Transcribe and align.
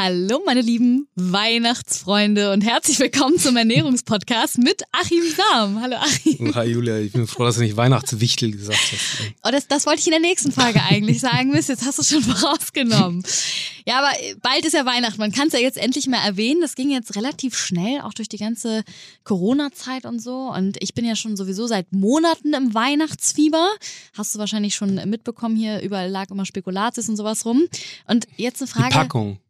Hallo, 0.00 0.40
meine 0.46 0.60
lieben 0.60 1.08
Weihnachtsfreunde 1.16 2.52
und 2.52 2.60
herzlich 2.60 3.00
willkommen 3.00 3.36
zum 3.36 3.56
Ernährungspodcast 3.56 4.58
mit 4.58 4.84
Achim 4.92 5.24
Sam. 5.36 5.82
Hallo, 5.82 5.96
Achim. 5.96 6.54
Hi, 6.54 6.66
Julia. 6.66 6.98
Ich 6.98 7.10
bin 7.10 7.26
froh, 7.26 7.42
dass 7.42 7.56
du 7.56 7.62
nicht 7.62 7.76
Weihnachtswichtel 7.76 8.52
gesagt 8.52 8.78
hast. 8.78 9.32
Oh, 9.42 9.50
das, 9.50 9.66
das 9.66 9.86
wollte 9.86 9.98
ich 9.98 10.06
in 10.06 10.12
der 10.12 10.20
nächsten 10.20 10.52
Folge 10.52 10.80
eigentlich 10.84 11.18
sagen. 11.18 11.50
Mist, 11.50 11.68
jetzt 11.68 11.84
hast 11.84 11.98
du 11.98 12.02
es 12.02 12.10
schon 12.10 12.22
vorausgenommen. 12.36 13.24
Ja, 13.86 13.98
aber 13.98 14.12
bald 14.40 14.64
ist 14.64 14.74
ja 14.74 14.86
Weihnachten. 14.86 15.18
Man 15.18 15.32
kann 15.32 15.48
es 15.48 15.54
ja 15.54 15.58
jetzt 15.58 15.76
endlich 15.76 16.06
mal 16.06 16.24
erwähnen. 16.24 16.60
Das 16.60 16.76
ging 16.76 16.90
jetzt 16.90 17.16
relativ 17.16 17.58
schnell, 17.58 18.00
auch 18.02 18.14
durch 18.14 18.28
die 18.28 18.38
ganze 18.38 18.84
Corona-Zeit 19.24 20.06
und 20.06 20.22
so. 20.22 20.52
Und 20.54 20.80
ich 20.80 20.94
bin 20.94 21.06
ja 21.06 21.16
schon 21.16 21.36
sowieso 21.36 21.66
seit 21.66 21.92
Monaten 21.92 22.54
im 22.54 22.72
Weihnachtsfieber. 22.72 23.68
Hast 24.16 24.32
du 24.32 24.38
wahrscheinlich 24.38 24.76
schon 24.76 24.94
mitbekommen. 25.10 25.56
Hier 25.56 25.80
überall 25.80 26.08
lag 26.08 26.30
immer 26.30 26.46
Spekulatius 26.46 27.08
und 27.08 27.16
sowas 27.16 27.44
rum. 27.44 27.64
Und 28.06 28.28
jetzt 28.36 28.62
eine 28.62 28.68
Frage. 28.68 28.90
Die 28.90 28.94
Packung. 28.94 29.40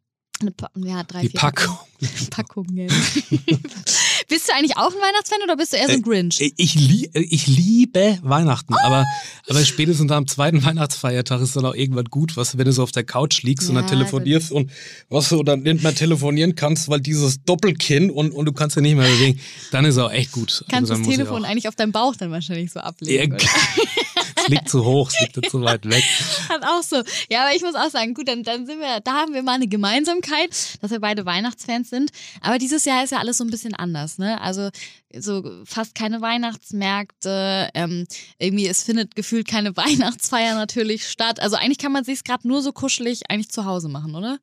Eine 0.41 0.52
pa 0.52 0.70
ja, 0.77 1.02
drei, 1.02 1.23
Die 1.23 1.28
vier 1.30 1.41
Packung. 1.41 1.77
Packungen. 2.30 2.87
bist 4.28 4.48
du 4.48 4.52
eigentlich 4.55 4.77
auch 4.77 4.91
ein 4.92 5.01
Weihnachtsfan 5.01 5.41
oder 5.42 5.56
bist 5.56 5.73
du 5.73 5.78
eher 5.78 5.87
so 5.88 5.95
ein 5.95 6.02
Grinch? 6.02 6.41
Äh, 6.41 6.52
Ich, 6.56 6.74
lie 6.77 7.11
ich 7.12 7.48
liebe 7.48 8.19
Weihnachten, 8.23 8.73
aber, 8.74 9.05
aber 9.48 9.64
spätestens 9.64 10.12
am 10.12 10.28
zweiten 10.28 10.62
Weihnachtsfeiertag 10.64 11.41
ist 11.41 11.56
dann 11.56 11.64
auch 11.64 11.74
irgendwann 11.74 12.05
gut, 12.05 12.37
was, 12.37 12.56
wenn 12.56 12.66
du 12.66 12.73
so 12.73 12.84
auf 12.84 12.92
der 12.92 13.02
Couch 13.02 13.42
liegst 13.42 13.69
und 13.69 13.74
Ja, 13.74 13.83
dann 13.83 13.91
telefonierst 13.91 14.52
und 14.52 14.70
was 15.09 15.30
du 15.30 15.42
dann 15.42 15.62
nicht 15.62 15.83
mehr 15.83 15.95
telefonieren 15.95 16.55
kannst, 16.55 16.89
weil 16.89 17.00
dieses 17.00 17.42
Doppelkinn 17.42 18.11
und, 18.11 18.30
und 18.30 18.45
du 18.47 18.52
kannst 18.52 18.77
ja 18.77 18.83
nicht 18.83 18.95
mehr 18.97 19.08
bewegen, 19.08 19.41
dann 19.73 19.84
ist 19.84 19.98
auch 19.98 20.12
echt 20.12 20.30
gut. 20.30 20.64
Kannst 20.69 20.92
Also 20.92 21.02
das 21.02 21.12
Telefon 21.17 21.45
eigentlich 21.45 21.67
auf 21.67 21.75
deinem 21.75 21.91
Bauch 21.92 22.14
dann 22.14 22.30
wahrscheinlich 22.30 22.70
so 22.70 22.78
Ja, 22.78 22.84
ablegen. 22.86 23.33
oder? 23.34 23.45
es 24.36 24.48
liegt 24.48 24.69
zu 24.69 24.84
hoch, 24.84 25.11
es 25.11 25.20
liegt 25.20 25.50
zu 25.50 25.62
weit 25.62 25.88
weg. 25.88 26.05
Hat 26.48 26.62
auch 26.64 26.83
so. 26.83 27.02
Ja, 27.30 27.44
aber 27.47 27.55
ich 27.55 27.62
muss 27.62 27.74
auch 27.74 27.91
sagen, 27.91 28.14
gut, 28.14 28.28
dann, 28.28 28.42
dann 28.42 28.66
sind 28.66 28.80
wir, 28.80 29.00
da 29.00 29.12
haben 29.12 29.34
wir 29.34 29.42
mal 29.42 29.55
eine 29.55 29.69
Gemeinsamkeit, 29.69 30.50
dass 30.80 30.91
wir 30.91 31.00
beide 31.00 31.27
Weihnachtsfans 31.27 31.91
sind. 31.91 32.11
Aber 32.41 32.58
dieses 32.58 32.84
Jahr 32.84 33.05
ist 33.05 33.11
ja 33.11 33.19
alles 33.19 33.39
so 33.39 33.44
ein 33.44 33.50
bisschen 33.50 33.74
anders, 33.74 34.19
ne? 34.19 34.41
Also 34.41 34.70
so 35.16 35.62
fast 35.64 35.94
keine 35.94 36.20
Weihnachtsmärkte, 36.20 37.70
ähm, 37.74 38.06
irgendwie 38.39 38.66
es 38.66 38.83
findet 38.83 39.14
gefühlt 39.14 39.48
keine 39.48 39.77
Weihnachtsfeier 39.77 40.55
natürlich 40.55 41.08
statt. 41.08 41.41
Also 41.41 41.56
eigentlich 41.56 41.78
kann 41.78 41.92
man 41.92 42.05
sich 42.05 42.24
gerade 42.24 42.46
nur 42.46 42.62
so 42.62 42.72
kuschelig 42.72 43.30
eigentlich 43.30 43.50
zu 43.50 43.64
Hause 43.64 43.89
machen, 43.89 44.14
oder? 44.14 44.39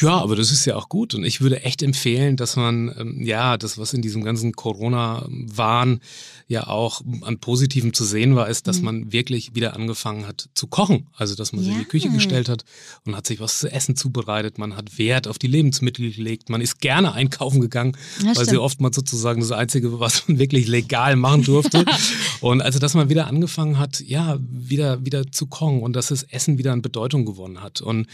Ja, 0.00 0.18
aber 0.18 0.36
das 0.36 0.50
ist 0.52 0.64
ja 0.64 0.76
auch 0.76 0.88
gut. 0.88 1.14
Und 1.14 1.24
ich 1.24 1.40
würde 1.40 1.62
echt 1.64 1.82
empfehlen, 1.82 2.36
dass 2.36 2.56
man, 2.56 2.94
ähm, 2.98 3.22
ja, 3.24 3.56
das, 3.56 3.78
was 3.78 3.92
in 3.94 4.02
diesem 4.02 4.22
ganzen 4.22 4.52
Corona-Wahn 4.52 6.00
ja 6.46 6.66
auch 6.66 7.02
an 7.22 7.38
Positivem 7.40 7.92
zu 7.92 8.04
sehen 8.04 8.36
war, 8.36 8.48
ist, 8.48 8.66
dass 8.66 8.78
Mhm. 8.78 8.84
man 8.84 9.12
wirklich 9.12 9.54
wieder 9.54 9.74
angefangen 9.74 10.26
hat 10.26 10.48
zu 10.54 10.66
kochen. 10.66 11.08
Also, 11.16 11.34
dass 11.34 11.52
man 11.52 11.62
sich 11.64 11.72
in 11.72 11.80
die. 11.80 11.84
Küche 11.84 12.10
gestellt 12.10 12.48
hat 12.48 12.64
und 13.06 13.16
hat 13.16 13.26
sich 13.26 13.40
was 13.40 13.58
zu 13.58 13.72
essen 13.72 13.96
zubereitet. 13.96 14.58
Man 14.58 14.76
hat 14.76 14.98
Wert 14.98 15.26
auf 15.26 15.38
die 15.38 15.46
Lebensmittel 15.46 16.12
gelegt. 16.12 16.48
Man 16.50 16.60
ist 16.60 16.80
gerne 16.80 17.12
einkaufen 17.12 17.60
gegangen, 17.60 17.96
Ja, 18.22 18.36
weil 18.36 18.46
sie 18.48 18.58
oftmals 18.58 18.94
sozusagen 18.96 19.40
das 19.40 19.52
Einzige, 19.52 19.98
was 20.00 20.28
man 20.28 20.38
wirklich 20.38 20.68
legal 20.68 21.16
machen 21.16 21.42
durfte. 21.44 21.84
und 22.40 22.60
also, 22.62 22.78
dass 22.78 22.94
man 22.94 23.08
wieder 23.08 23.26
angefangen 23.26 23.78
hat, 23.78 24.00
ja, 24.00 24.38
wieder, 24.40 25.04
wieder 25.04 25.32
zu 25.32 25.46
kochen 25.46 25.82
und 25.82 25.94
dass 25.94 26.08
das 26.08 26.22
Essen 26.24 26.58
wieder 26.58 26.72
an 26.72 26.82
Bedeutung 26.82 27.24
gewonnen 27.24 27.62
hat. 27.62 27.80
Und 27.80 28.06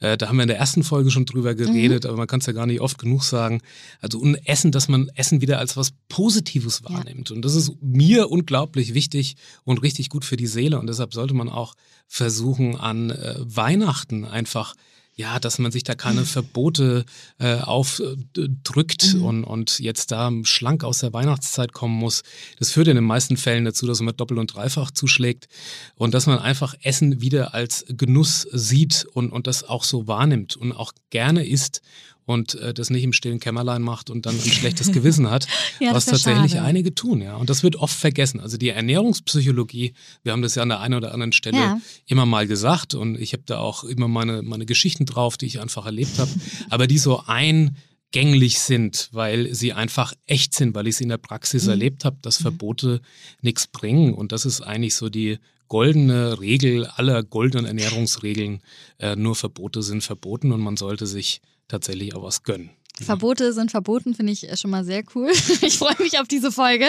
äh, 0.00 0.16
da 0.18 0.28
haben 0.28 0.36
wir 0.36 0.42
in 0.42 0.48
der 0.48 0.58
ersten 0.58 0.82
Folge 0.82 1.10
schon 1.10 1.26
drüber 1.30 1.54
geredet, 1.54 2.06
aber 2.06 2.16
man 2.16 2.26
kann 2.26 2.40
es 2.40 2.46
ja 2.46 2.52
gar 2.52 2.66
nicht 2.66 2.80
oft 2.80 2.98
genug 2.98 3.22
sagen. 3.24 3.60
Also 4.00 4.18
und 4.18 4.34
Essen, 4.46 4.72
dass 4.72 4.88
man 4.88 5.10
Essen 5.14 5.40
wieder 5.40 5.58
als 5.58 5.76
was 5.76 5.92
Positives 6.08 6.82
Ja. 6.84 6.94
wahrnimmt. 6.94 7.30
Und 7.30 7.42
das 7.42 7.54
ist 7.54 7.72
mir 7.80 8.30
unglaublich 8.30 8.94
wichtig 8.94 9.36
und 9.64 9.82
richtig 9.82 10.08
gut 10.08 10.24
für 10.24 10.36
die 10.36 10.46
Seele. 10.46 10.78
Und 10.78 10.86
deshalb 10.88 11.14
sollte 11.14 11.34
man 11.34 11.48
auch 11.48 11.74
versuchen, 12.06 12.76
an 12.76 13.10
äh, 13.10 13.36
Weihnachten 13.38 14.24
einfach 14.24 14.74
ja, 15.20 15.38
dass 15.38 15.58
man 15.58 15.70
sich 15.70 15.84
da 15.84 15.94
keine 15.94 16.24
Verbote 16.24 17.04
äh, 17.38 17.56
aufdrückt 17.56 19.14
Mhm. 19.14 19.24
und, 19.24 19.44
und 19.44 19.78
jetzt 19.78 20.10
da 20.10 20.32
schlank 20.44 20.82
aus 20.82 21.00
der 21.00 21.12
Weihnachtszeit 21.12 21.72
kommen 21.72 21.94
muss. 21.94 22.22
Das 22.58 22.70
führt 22.72 22.88
in 22.88 22.94
den 22.94 23.04
meisten 23.04 23.36
Fällen 23.36 23.66
dazu, 23.66 23.86
dass 23.86 24.00
man 24.00 24.16
doppelt 24.16 24.40
und 24.40 24.54
dreifach 24.54 24.90
zuschlägt 24.90 25.48
und 25.94 26.14
dass 26.14 26.26
man 26.26 26.38
einfach 26.38 26.74
Essen 26.82 27.20
wieder 27.20 27.52
als 27.54 27.84
Genuss 27.88 28.48
sieht 28.50 29.06
und, 29.12 29.30
und 29.30 29.46
das 29.46 29.62
auch 29.62 29.84
so 29.84 30.06
wahrnimmt 30.06 30.56
und 30.56 30.72
auch 30.72 30.92
gerne 31.10 31.46
isst 31.46 31.82
und 32.30 32.54
äh, 32.54 32.72
das 32.72 32.90
nicht 32.90 33.02
im 33.04 33.12
stillen 33.12 33.40
Kämmerlein 33.40 33.82
macht 33.82 34.08
und 34.10 34.24
dann 34.26 34.34
ein 34.34 34.40
schlechtes 34.50 34.92
Gewissen 34.92 35.28
hat, 35.30 35.46
Ja, 35.80 35.92
was 35.94 36.06
tatsächlich 36.06 36.52
schade. 36.52 36.64
einige 36.64 36.94
tun, 36.94 37.20
ja. 37.20 37.36
Und 37.36 37.50
das 37.50 37.62
wird 37.62 37.76
oft 37.76 37.94
vergessen. 37.96 38.40
Also 38.40 38.56
die 38.56 38.68
Ernährungspsychologie, 38.70 39.92
wir 40.22 40.32
haben 40.32 40.42
das 40.42 40.54
ja 40.54 40.62
an 40.62 40.68
der 40.70 40.80
einen 40.80 40.94
oder 40.94 41.12
anderen 41.12 41.32
Stelle 41.32 41.58
Ja. 41.58 41.80
immer 42.06 42.26
mal 42.26 42.46
gesagt 42.46 42.94
und 42.94 43.18
ich 43.20 43.32
habe 43.32 43.42
da 43.46 43.58
auch 43.58 43.84
immer 43.84 44.08
meine, 44.08 44.42
meine 44.42 44.66
Geschichten 44.66 45.04
drauf, 45.06 45.36
die 45.36 45.46
ich 45.46 45.60
einfach 45.60 45.86
erlebt 45.86 46.18
habe, 46.18 46.30
aber 46.70 46.86
die 46.86 46.98
so 46.98 47.22
eingänglich 47.26 48.58
sind, 48.58 49.08
weil 49.12 49.54
sie 49.54 49.72
einfach 49.72 50.14
echt 50.26 50.54
sind, 50.54 50.74
weil 50.74 50.86
ich 50.86 50.96
sie 50.96 51.04
in 51.04 51.10
der 51.10 51.18
Praxis 51.18 51.64
Mhm. 51.64 51.70
erlebt 51.70 52.04
habe, 52.04 52.16
dass 52.22 52.36
Verbote 52.38 53.00
nichts 53.42 53.66
bringen 53.66 54.14
und 54.14 54.32
das 54.32 54.44
ist 54.46 54.60
eigentlich 54.60 54.94
so 54.94 55.08
die 55.08 55.38
goldene 55.68 56.40
Regel 56.40 56.86
aller 56.86 57.22
goldenen 57.22 57.64
Ernährungsregeln. 57.66 58.60
Äh, 58.98 59.14
nur 59.14 59.36
Verbote 59.36 59.82
sind 59.82 60.02
verboten 60.02 60.50
und 60.50 60.60
man 60.60 60.76
sollte 60.76 61.06
sich 61.06 61.40
tatsächlich 61.70 62.14
auch 62.14 62.22
was 62.22 62.42
gönnen. 62.42 62.70
Verbote 63.02 63.52
sind 63.52 63.70
verboten, 63.70 64.14
finde 64.14 64.32
ich 64.32 64.48
äh, 64.48 64.56
schon 64.56 64.70
mal 64.70 64.84
sehr 64.84 65.02
cool. 65.14 65.30
Ich 65.62 65.78
freue 65.78 65.96
mich 65.98 66.18
auf 66.18 66.28
diese 66.28 66.52
Folge. 66.52 66.86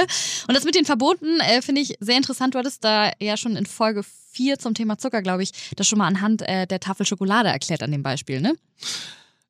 Und 0.47 0.56
das 0.56 0.66
mit 0.66 0.75
den 0.75 0.86
Verboten 0.86 1.40
äh, 1.40 1.62
finde 1.62 1.81
ich 1.81 1.96
sehr 2.00 2.18
interessant. 2.18 2.53
Du 2.53 2.59
hattest 2.59 2.84
da 2.84 3.12
ja 3.20 3.38
schon 3.38 3.56
in 3.56 3.66
Folge 3.66 4.03
4 4.31 4.59
zum 4.59 4.74
Thema 4.74 4.97
Zucker, 4.97 5.22
glaube 5.22 5.44
ich, 5.44 5.52
das 5.75 5.88
schon 5.88 6.00
mal 6.00 6.08
anhand 6.08 6.41
äh, 6.41 6.68
der 6.68 6.80
Tafel 6.80 7.06
Schokolade 7.06 7.50
erklärt 7.50 7.84
an 7.84 7.91
dem 7.91 8.03
Beispiel, 8.03 8.41
ne? 8.41 8.56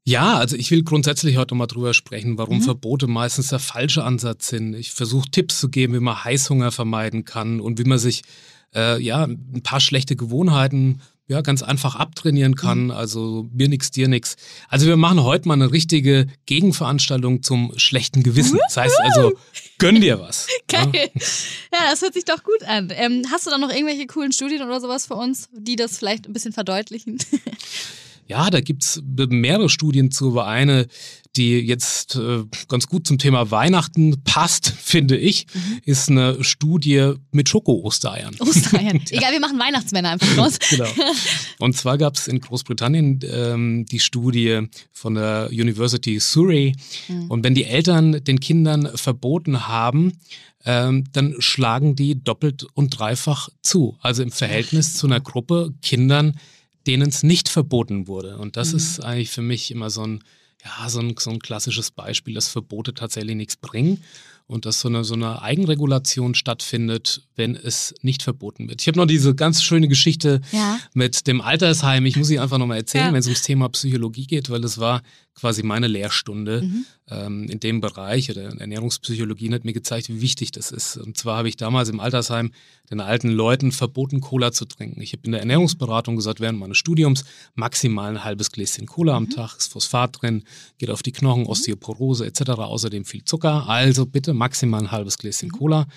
Ja, 0.04 0.38
also 0.38 0.56
ich 0.56 0.72
will 0.72 0.84
grundsätzlich 0.84 1.38
heute 1.38 1.54
mal 1.54 1.68
drüber 1.68 1.94
sprechen, 1.94 2.38
warum 2.38 2.58
Mhm. 2.58 2.64
Verbote 2.64 3.08
meistens 3.08 3.50
der 3.50 3.60
falsche 3.60 4.04
Ansatz 4.04 4.48
sind. 4.48 4.74
Ich 4.74 4.92
versuche 4.92 5.30
Tipps 5.30 5.60
zu 5.60 5.70
geben, 5.70 5.94
wie 5.94 6.00
man 6.00 6.24
Heißhunger 6.24 6.72
vermeiden 6.72 7.24
kann 7.24 7.60
und 7.60 7.78
wie 7.78 7.84
man 7.84 8.00
sich 8.00 8.24
äh, 8.74 9.02
ja 9.02 9.26
ein 9.26 9.62
paar 9.64 9.80
schlechte 9.80 10.16
Gewohnheiten 10.16 11.02
ja 11.28 11.42
ganz 11.42 11.64
einfach 11.64 11.96
abtrainieren 11.96 12.56
kann. 12.56 12.86
Mhm. 12.86 12.92
Also 12.92 13.48
mir 13.54 13.70
nix, 13.70 13.92
dir 13.92 14.08
nix. 14.08 14.36
Also 14.68 14.86
wir 14.88 14.98
machen 14.98 15.24
heute 15.24 15.48
mal 15.48 15.56
eine 15.56 15.72
richtige 15.72 16.28
Gegenveranstaltung 16.46 17.42
zum 17.44 17.74
schlechten 17.78 18.24
Gewissen. 18.24 18.60
Das 18.68 18.78
heißt 18.78 19.00
also, 19.00 19.34
gönn 19.78 20.02
dir 20.02 20.20
was. 20.20 20.48
Ja? 20.72 20.86
Geil. 20.86 21.12
Ja, 21.74 21.90
das 21.90 22.02
hört 22.02 22.14
sich 22.14 22.24
doch 22.24 22.44
gut 22.44 22.64
an. 22.64 22.94
Ähm, 22.96 23.26
hast 23.30 23.46
du 23.46 23.50
da 23.50 23.58
noch 23.58 23.70
irgendwelche 23.70 24.08
coolen 24.08 24.32
Studien 24.32 24.62
oder 24.62 24.80
sowas 24.80 25.06
für 25.06 25.16
uns, 25.16 25.50
die 25.52 25.76
das 25.76 25.98
vielleicht 25.98 26.28
ein 26.28 26.34
bisschen 26.34 26.54
verdeutlichen? 26.54 27.18
Ja, 28.32 28.50
da 28.50 28.62
gibt's 28.62 29.02
mehrere 29.04 29.68
Studien 29.68 30.10
zu, 30.10 30.40
eine, 30.40 30.88
die 31.36 31.60
jetzt 31.60 32.16
äh, 32.16 32.44
ganz 32.68 32.88
gut 32.88 33.08
zum 33.08 33.18
Thema 33.18 33.52
Weihnachten 33.52 34.24
passt, 34.24 34.68
finde 34.82 35.18
ich, 35.18 35.48
ist 35.86 36.10
eine 36.10 36.44
Studie 36.44 37.14
mit 37.32 37.50
Schoko-Ostereiern. 37.50 38.36
Ostereiern. 38.40 39.02
Egal, 39.10 39.32
wir 39.32 39.40
machen 39.40 39.60
Weihnachtsmänner 39.60 40.10
einfach 40.10 40.38
raus. 40.38 40.58
Genau. 40.70 40.90
Und 41.60 41.76
zwar 41.78 41.98
gab 41.98 42.16
es 42.16 42.28
in 42.28 42.40
Großbritannien 42.40 43.20
ähm, 43.24 43.86
die 43.86 44.00
Studie 44.00 44.68
von 44.92 45.16
der 45.16 45.50
University 45.52 46.20
Surrey. 46.20 46.76
Und 47.30 47.44
wenn 47.44 47.56
die 47.56 47.66
Eltern 47.66 48.24
den 48.24 48.40
Kindern 48.40 48.90
verboten 48.96 49.68
haben, 49.68 50.14
ähm, 50.66 51.06
dann 51.14 51.36
schlagen 51.40 51.96
die 51.96 52.24
doppelt 52.24 52.66
und 52.74 52.90
dreifach 52.90 53.50
zu. 53.62 53.98
Also 54.02 54.24
im 54.24 54.32
Verhältnis 54.32 54.96
zu 54.96 55.08
einer 55.08 55.20
Gruppe 55.20 55.74
Kindern, 55.82 56.38
denen 56.88 57.10
es 57.10 57.24
nicht 57.24 57.50
verboten 57.50 58.08
wurde. 58.08 58.38
Und 58.38 58.58
das 58.58 58.74
ist 58.74 59.04
eigentlich 59.04 59.30
für 59.30 59.42
mich 59.42 59.72
immer 59.72 59.90
so 59.90 60.04
ein, 60.04 60.24
ja, 60.64 60.90
so 60.90 61.00
ein, 61.00 61.16
so 61.18 61.30
ein 61.32 61.40
klassisches 61.40 61.92
Beispiel, 61.92 62.34
dass 62.36 62.48
Verbote 62.50 62.94
tatsächlich 62.94 63.36
nichts 63.36 63.56
bringen 63.58 64.04
und 64.48 64.66
dass 64.66 64.82
so 64.82 64.90
eine, 64.90 65.04
so 65.04 65.14
eine 65.14 65.42
Eigenregulation 65.42 66.36
stattfindet, 66.36 67.24
wenn 67.36 67.56
es 67.56 67.96
nicht 68.02 68.22
verboten 68.22 68.68
wird. 68.70 68.82
Ich 68.82 68.88
habe 68.88 68.98
noch 69.00 69.06
diese 69.06 69.34
ganz 69.34 69.64
schöne 69.64 69.88
Geschichte 69.88 70.42
Ja. 70.52 70.78
mit 70.94 71.26
dem 71.28 71.42
Altersheim. 71.42 72.06
Ich 72.06 72.16
muss 72.18 72.28
sie 72.28 72.40
einfach 72.40 72.58
nochmal 72.58 72.78
erzählen, 72.78 73.06
Ja. 73.08 73.12
wenn 73.14 73.20
es 73.20 73.28
ums 73.28 73.44
Thema 73.44 73.70
Psychologie 73.70 74.28
geht, 74.28 74.50
weil 74.50 74.62
das 74.62 74.78
war 74.78 75.02
quasi 75.34 75.64
meine 75.64 75.88
Lehrstunde 75.88 76.62
Mhm. 76.62 76.86
ähm, 77.10 77.44
in 77.50 77.60
dem 77.60 77.82
Bereich 77.82 78.30
oder 78.30 78.44
Ernährungspsychologie 78.60 79.48
und 79.48 79.54
hat 79.56 79.66
mir 79.66 79.74
gezeigt, 79.74 80.10
wie 80.10 80.22
wichtig 80.22 80.52
das 80.52 80.72
ist. 80.72 80.98
Und 80.98 81.18
zwar 81.18 81.38
habe 81.38 81.50
ich 81.50 81.58
damals 81.58 81.90
im 81.90 82.00
Altersheim 82.00 82.52
den 82.90 83.00
alten 83.00 83.30
Leuten 83.30 83.72
verboten, 83.72 84.20
Cola 84.22 84.52
zu 84.52 84.66
trinken. 84.66 85.02
Ich 85.02 85.14
habe 85.14 85.22
in 85.26 85.32
der 85.32 85.40
Ernährungsberatung 85.42 86.16
gesagt, 86.18 86.42
während 86.42 86.60
meines 86.60 86.78
Studiums 86.78 87.24
maximal 87.56 88.10
ein 88.12 88.24
halbes 88.24 88.52
Gläschen 88.52 88.86
Cola 88.88 89.14
Mhm. 89.14 89.28
am 89.28 89.30
Tag, 89.30 89.58
ist 89.58 89.72
Phosphat 89.72 90.22
drin, 90.22 90.44
geht 90.78 90.90
auf 90.90 91.02
die 91.02 91.12
Knochen, 91.14 91.46
Osteoporose 91.46 92.26
etc., 92.26 92.42
außerdem 92.50 93.06
viel 93.06 93.24
Zucker. 93.24 93.68
Also 93.68 94.06
bitte 94.06 94.34
maximal 94.34 94.82
ein 94.82 94.92
halbes 94.92 95.18
Gläschen 95.18 95.48
mhm. 95.48 95.58
Cola. 95.58 95.88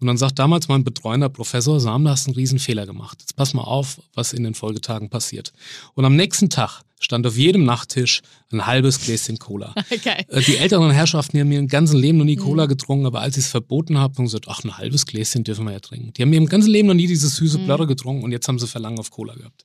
Und 0.00 0.06
dann 0.06 0.16
sagt 0.16 0.38
damals 0.38 0.68
mein 0.68 0.84
betreuender 0.84 1.28
Professor, 1.28 1.80
Sam, 1.80 2.04
da 2.04 2.10
hast 2.12 2.26
du 2.26 2.30
einen 2.30 2.36
riesen 2.36 2.58
Fehler 2.60 2.86
gemacht. 2.86 3.18
Jetzt 3.20 3.34
pass 3.36 3.54
mal 3.54 3.62
auf, 3.62 4.00
was 4.14 4.32
in 4.32 4.44
den 4.44 4.54
Folgetagen 4.54 5.10
passiert. 5.10 5.52
Und 5.94 6.04
am 6.04 6.14
nächsten 6.16 6.48
Tag 6.48 6.82
stand 7.00 7.26
auf 7.26 7.36
jedem 7.36 7.64
Nachttisch 7.64 8.22
ein 8.52 8.66
halbes 8.66 9.00
Gläschen 9.00 9.38
Cola. 9.38 9.74
Okay. 9.94 10.24
Äh, 10.28 10.42
die 10.42 10.56
älteren 10.56 10.90
Herrschaften, 10.90 11.36
die 11.36 11.40
haben 11.40 11.48
mir 11.48 11.58
im 11.58 11.68
ganzen 11.68 11.98
Leben 11.98 12.18
noch 12.18 12.24
nie 12.24 12.36
Cola 12.36 12.64
mhm. 12.64 12.68
getrunken, 12.68 13.06
aber 13.06 13.20
als 13.20 13.36
ich 13.36 13.44
es 13.44 13.50
verboten 13.50 13.98
habe, 13.98 14.16
haben 14.16 14.26
sie 14.26 14.36
gesagt, 14.36 14.48
ach, 14.48 14.64
ein 14.64 14.76
halbes 14.76 15.06
Gläschen 15.06 15.44
dürfen 15.44 15.64
wir 15.66 15.72
ja 15.72 15.80
trinken. 15.80 16.12
Die 16.12 16.22
haben 16.22 16.30
mir 16.30 16.36
im 16.36 16.46
ganzen 16.46 16.70
Leben 16.70 16.88
noch 16.88 16.94
nie 16.94 17.06
diese 17.06 17.28
süße 17.28 17.58
mhm. 17.58 17.64
Blöre 17.66 17.86
getrunken 17.86 18.24
und 18.24 18.32
jetzt 18.32 18.48
haben 18.48 18.58
sie 18.58 18.66
Verlangen 18.66 18.98
auf 18.98 19.10
Cola 19.10 19.34
gehabt. 19.34 19.64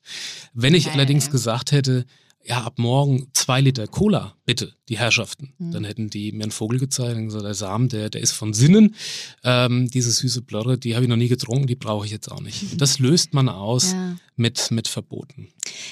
Wenn 0.54 0.76
ich 0.76 0.88
okay. 0.88 0.96
allerdings 0.96 1.32
gesagt 1.32 1.72
hätte, 1.72 2.06
ja, 2.46 2.64
ab 2.64 2.80
morgen 2.80 3.28
zwei 3.34 3.62
Liter 3.62 3.88
Cola, 3.88 4.36
bitte, 4.46 4.74
die 4.88 4.98
Herrschaften. 4.98 5.54
Mhm. 5.58 5.72
Dann 5.72 5.84
hätten 5.84 6.10
die 6.10 6.32
mir 6.32 6.44
einen 6.44 6.52
Vogel 6.52 6.80
gezeigt 6.80 7.18
und 7.18 7.26
gesagt, 7.26 7.46
der 7.46 7.54
Samen, 7.54 7.90
der, 7.90 8.10
der 8.10 8.22
ist 8.22 8.32
von 8.32 8.54
Sinnen. 8.54 8.96
Ähm, 9.44 9.90
diese 9.90 10.12
süße 10.12 10.42
Blöre, 10.42 10.78
die 10.78 10.96
habe 10.96 11.06
ich 11.06 11.10
noch 11.10 11.18
nie 11.18 11.28
getrunken, 11.28 11.68
die 11.68 11.76
brauche 11.76 12.06
ich 12.06 12.12
jetzt 12.12 12.32
auch 12.32 12.42
nicht. 12.42 12.66
Das 12.80 13.00
löst 13.00 13.34
man 13.34 13.50
aus 13.50 13.92
ja. 13.92 14.16
mit, 14.36 14.72
mit 14.72 14.88
Verboten. 14.88 15.50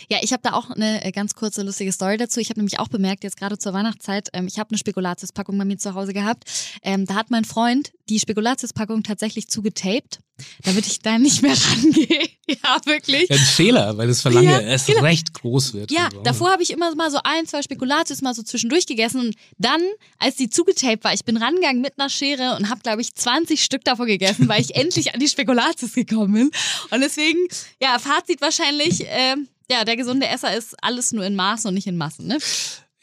Ja, 0.10 0.20
ich 0.22 0.32
habe 0.34 0.42
da 0.44 0.54
auch 0.54 0.70
eine 0.70 1.04
äh, 1.04 1.12
ganz 1.12 1.36
kurze 1.36 1.64
lustige 1.64 1.92
Story 1.92 2.18
dazu. 2.18 2.40
Ich 2.40 2.50
habe 2.50 2.60
nämlich 2.60 2.80
auch 2.80 2.88
bemerkt, 2.88 3.24
jetzt 3.24 3.38
gerade 3.38 3.58
zur 3.58 3.74
Weihnachtszeit, 3.74 4.30
ähm, 4.34 4.48
ich 4.48 4.60
habe 4.60 4.72
eine 4.72 4.78
Spekulatiuspackung 4.78 5.58
bei 5.58 5.66
mir 5.66 5.78
zu 5.78 5.94
Hause 5.94 6.14
gehabt. 6.14 6.46
Ähm, 6.82 7.06
da 7.06 7.16
hat 7.16 7.32
mein 7.32 7.46
Freund 7.46 7.92
die 8.10 8.20
Spekulatiuspackung 8.20 9.04
tatsächlich 9.04 9.50
zugetaped, 9.50 10.20
damit 10.64 10.88
ich 10.88 11.00
da 11.00 11.18
nicht 11.18 11.42
mehr 11.42 11.56
rangehe. 11.70 12.30
ja, 12.48 12.80
wirklich. 12.86 13.30
Ein 13.30 13.38
Fehler, 13.38 13.98
weil 13.98 14.08
das 14.08 14.22
Verlangen 14.22 14.50
ja, 14.50 14.60
erst 14.60 14.88
genau. 14.88 15.02
recht 15.02 15.34
groß 15.34 15.74
wird. 15.74 15.92
Ja, 15.92 16.10
so. 16.12 16.22
davor 16.22 16.52
habe 16.52 16.64
ich 16.64 16.70
immer 16.70 16.94
mal 16.96 17.12
so 17.12 17.20
ein, 17.24 17.46
zwei 17.48 17.62
Spekulatius 17.62 18.22
mal 18.22 18.34
so 18.34 18.44
zwischendurch 18.44 18.86
gegessen 18.86 19.20
und 19.20 19.36
dann, 19.58 19.82
als 20.20 20.36
die 20.36 20.50
zugetaped 20.50 21.04
war, 21.04 21.14
ich 21.14 21.26
bin 21.26 21.38
rangegangen 21.38 21.82
mit 21.82 21.94
einer 21.98 22.10
Schere 22.10 22.56
und 22.56 22.70
habe, 22.70 22.82
glaube 22.82 23.02
ich, 23.02 23.14
20 23.14 23.64
Stück 23.64 23.84
davon 23.84 24.08
gegessen, 24.08 24.48
weil 24.48 24.62
ich 24.62 24.76
endlich 24.76 25.14
an 25.14 25.20
die 25.20 25.28
Spekulatius 25.28 25.94
gekommen 25.94 26.34
bin. 26.34 26.52
Und 26.92 27.02
deswegen, 27.02 27.40
ja, 27.82 28.00
Fazit 28.00 28.42
wahrscheinlich, 28.42 29.06
äh, 29.08 29.36
ja, 29.70 29.84
der 29.84 29.96
gesunde 29.96 30.28
Esser 30.28 30.56
ist 30.56 30.76
alles 30.84 31.12
nur 31.12 31.26
in 31.26 31.36
Maß 31.36 31.66
und 31.66 31.74
nicht 31.74 31.88
in 31.88 31.98
Massen, 31.98 32.28
ne? 32.28 32.38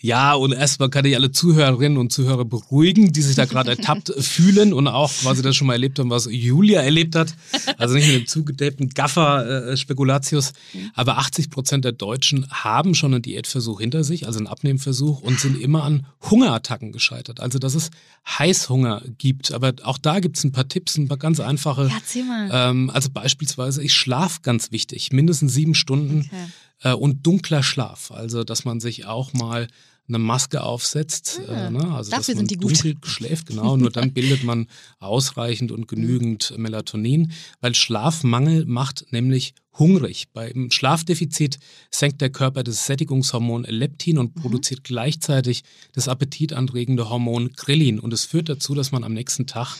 Ja, 0.04 0.34
und 0.34 0.52
erstmal 0.52 0.90
kann 0.90 1.06
ich 1.06 1.16
alle 1.16 1.32
Zuhörerinnen 1.32 1.96
und 1.96 2.12
Zuhörer 2.12 2.44
beruhigen, 2.44 3.14
die 3.14 3.22
sich 3.22 3.36
da 3.36 3.46
gerade 3.46 3.70
ertappt 3.70 4.12
fühlen 4.18 4.74
und 4.74 4.86
auch 4.86 5.10
quasi 5.10 5.40
das 5.40 5.56
schon 5.56 5.66
mal 5.66 5.72
erlebt 5.72 5.98
haben, 5.98 6.10
was 6.10 6.28
Julia 6.30 6.82
erlebt 6.82 7.16
hat. 7.16 7.34
Also 7.78 7.94
nicht 7.94 8.08
mit 8.08 8.16
dem 8.16 8.26
zugedäppten 8.26 8.90
Gaffer 8.90 9.70
äh, 9.70 9.76
Spekulatius. 9.78 10.52
Aber 10.92 11.16
80 11.16 11.48
Prozent 11.48 11.86
der 11.86 11.92
Deutschen 11.92 12.46
haben 12.50 12.94
schon 12.94 13.14
einen 13.14 13.22
Diätversuch 13.22 13.80
hinter 13.80 14.04
sich, 14.04 14.26
also 14.26 14.40
einen 14.40 14.46
Abnehmversuch 14.46 15.22
und 15.22 15.40
sind 15.40 15.58
immer 15.58 15.84
an 15.84 16.04
Hungerattacken 16.20 16.92
gescheitert. 16.92 17.40
Also 17.40 17.58
dass 17.58 17.74
es 17.74 17.88
Heißhunger 18.28 19.04
gibt. 19.16 19.52
Aber 19.52 19.72
auch 19.84 19.96
da 19.96 20.20
gibt 20.20 20.36
es 20.36 20.44
ein 20.44 20.52
paar 20.52 20.68
Tipps, 20.68 20.98
ein 20.98 21.08
paar 21.08 21.16
ganz 21.16 21.40
einfache. 21.40 21.90
Ja. 22.14 22.68
Ähm, 22.68 22.90
also 22.90 23.08
beispielsweise, 23.08 23.82
ich 23.82 23.94
schlafe 23.94 24.40
ganz 24.42 24.70
wichtig, 24.70 25.12
mindestens 25.12 25.54
sieben 25.54 25.74
Stunden. 25.74 26.28
Okay 26.30 26.44
äh, 26.82 26.92
und 26.92 27.26
dunkler 27.26 27.62
Schlaf. 27.62 28.10
Also, 28.10 28.44
dass 28.44 28.64
man 28.64 28.78
sich 28.80 29.06
auch 29.06 29.32
mal 29.32 29.68
eine 30.08 30.18
Maske 30.18 30.62
aufsetzt. 30.62 31.40
Ah, 31.48 31.68
äh, 31.68 31.70
ne? 31.70 31.94
Also, 31.94 32.10
dafür 32.10 32.34
sind 32.36 32.50
die 32.50 32.56
gut. 32.56 32.72
dunkel 32.72 32.96
schläft, 33.04 33.46
genau. 33.46 33.76
Nur 33.76 33.90
dann 33.90 34.12
bildet 34.14 34.44
man 34.44 34.66
ausreichend 34.98 35.72
und 35.72 35.88
genügend 35.88 36.54
Melatonin, 36.58 37.32
weil 37.60 37.74
Schlafmangel 37.74 38.66
macht 38.66 39.06
nämlich 39.12 39.54
hungrig. 39.78 40.26
Beim 40.32 40.70
Schlafdefizit 40.70 41.58
senkt 41.90 42.20
der 42.20 42.30
Körper 42.30 42.62
das 42.62 42.86
Sättigungshormon 42.86 43.64
Leptin 43.64 44.18
und 44.18 44.36
mhm. 44.36 44.40
produziert 44.40 44.84
gleichzeitig 44.84 45.64
das 45.92 46.08
appetitanregende 46.08 47.08
Hormon 47.08 47.52
Grelin. 47.52 47.98
Und 47.98 48.12
es 48.12 48.24
führt 48.24 48.48
dazu, 48.48 48.74
dass 48.74 48.92
man 48.92 49.04
am 49.04 49.14
nächsten 49.14 49.46
Tag 49.46 49.76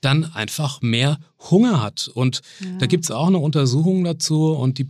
dann 0.00 0.24
einfach 0.24 0.80
mehr 0.80 1.18
Hunger 1.50 1.82
hat. 1.82 2.08
Und 2.08 2.42
ja. 2.60 2.78
da 2.78 2.86
gibt 2.86 3.04
es 3.04 3.10
auch 3.10 3.28
eine 3.28 3.38
Untersuchung 3.38 4.04
dazu 4.04 4.52
und 4.52 4.78
die 4.78 4.86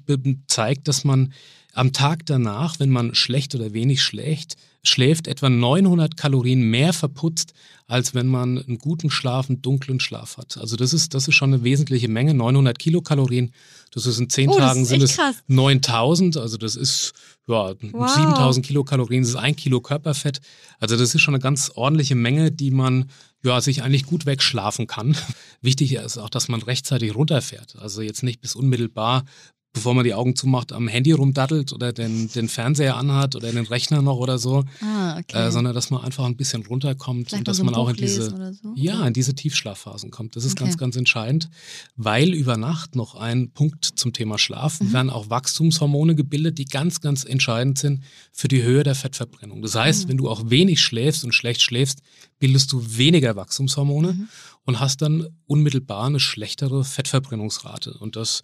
zeigt, 0.47 0.89
dass 0.89 1.05
man 1.05 1.33
am 1.75 1.93
Tag 1.93 2.27
danach, 2.27 2.81
wenn 2.81 2.91
man 2.91 3.15
schlecht 3.15 3.55
oder 3.55 3.73
wenig 3.73 4.03
schläft, 4.03 4.57
schläft, 4.83 5.29
etwa 5.29 5.49
900 5.49 6.17
Kalorien 6.17 6.63
mehr 6.63 6.93
verputzt, 6.93 7.53
als 7.87 8.15
wenn 8.15 8.27
man 8.27 8.59
einen 8.59 8.79
guten 8.79 9.11
Schlaf, 9.11 9.49
einen 9.49 9.63
dunklen 9.63 10.01
Schlaf 10.01 10.37
hat. 10.37 10.59
Also 10.59 10.77
das 10.77 10.93
ist, 10.93 11.15
das 11.15 11.29
ist 11.29 11.35
schon 11.35 11.53
eine 11.53 11.65
wesentliche 11.65 12.09
Menge, 12.09 12.35
900 12.35 12.79
Kilokalorien. 12.79 13.53
Das 13.93 14.07
ist 14.07 14.19
in 14.19 14.29
zehn 14.29 14.51
oh, 14.51 14.57
Tagen 14.57 14.85
sind 14.85 15.03
es 15.03 15.19
9000, 15.47 16.37
also 16.37 16.57
das 16.57 16.77
ist 16.77 17.13
ja, 17.47 17.75
wow. 17.93 18.09
7000 18.11 18.67
Kilokalorien, 18.67 19.23
das 19.23 19.31
ist 19.31 19.37
ein 19.37 19.57
Kilo 19.57 19.81
Körperfett. 19.81 20.41
Also 20.79 20.97
das 20.97 21.15
ist 21.15 21.21
schon 21.23 21.35
eine 21.35 21.43
ganz 21.43 21.71
ordentliche 21.75 22.15
Menge, 22.15 22.53
die 22.53 22.71
man 22.71 23.11
ja, 23.43 23.61
sich 23.61 23.83
eigentlich 23.83 24.05
gut 24.05 24.27
wegschlafen 24.27 24.87
kann. 24.87 25.17
Wichtig 25.63 25.95
ist 25.95 26.19
auch, 26.19 26.31
dass 26.31 26.49
man 26.49 26.61
rechtzeitig 26.61 27.15
runterfährt. 27.15 27.77
Also 27.77 28.03
jetzt 28.03 28.23
nicht 28.23 28.41
bis 28.41 28.55
unmittelbar 28.55 29.25
bevor 29.73 29.95
man 29.95 30.05
die 30.05 30.15
Augen 30.15 30.35
zumacht, 30.35 30.73
am 30.73 30.89
Handy 30.89 31.13
rumdattelt 31.13 31.73
oder 31.73 31.93
den, 31.93 32.29
den 32.29 32.49
Fernseher 32.49 32.97
anhat 32.97 33.37
oder 33.37 33.53
den 33.53 33.67
Rechner 33.67 34.03
noch 34.03 34.17
oder 34.17 34.39
so, 34.39 34.65
ah, 34.81 35.19
okay. 35.19 35.47
äh, 35.47 35.51
sondern 35.51 35.75
dass 35.75 35.91
man 35.91 36.03
einfach 36.03 36.25
ein 36.25 36.37
bisschen 36.37 36.65
runterkommt 36.65 37.29
Vielleicht 37.29 37.41
und 37.41 37.49
dass 37.49 37.59
so 37.59 37.65
man 37.65 37.75
auch 37.75 37.91
in 37.91 37.97
diese, 37.97 38.55
so? 38.63 38.73
ja, 38.75 39.07
in 39.07 39.13
diese 39.13 39.35
Tiefschlafphasen 39.35 40.11
kommt. 40.11 40.37
Das 40.37 40.45
ist 40.45 40.53
okay. 40.53 40.65
ganz, 40.65 40.79
ganz 40.79 40.97
entscheidend, 40.97 41.51
weil 41.97 42.33
über 42.33 42.57
Nacht 42.57 42.97
noch 42.97 43.15
ein 43.15 43.51
Punkt 43.51 43.85
zum 43.85 44.13
Thema 44.13 44.39
Schlaf 44.39 44.81
mhm. 44.81 44.93
werden 44.93 45.11
auch 45.11 45.29
Wachstumshormone 45.29 46.15
gebildet, 46.15 46.59
die 46.59 46.65
ganz, 46.65 47.01
ganz 47.01 47.25
entscheidend 47.25 47.79
sind 47.79 48.03
für 48.33 48.49
die 48.49 48.63
Höhe 48.63 48.83
der 48.83 48.95
Fettverbrennung. 48.95 49.61
Das 49.61 49.75
heißt, 49.75 50.05
mhm. 50.05 50.09
wenn 50.09 50.17
du 50.17 50.29
auch 50.31 50.49
wenig 50.51 50.81
schläfst 50.81 51.25
und 51.25 51.35
schlecht 51.35 51.61
schläfst, 51.61 52.01
bildest 52.39 52.73
du 52.73 52.83
weniger 52.97 53.37
Wachstumshormone 53.37 54.15
mhm. 54.15 54.29
und 54.65 54.81
hast 54.81 55.03
dann 55.03 55.27
unmittelbar 55.47 56.07
eine 56.07 56.21
schlechtere 56.21 56.85
Fettverbrennungsrate. 56.85 57.95
Und 57.99 58.17
das 58.17 58.43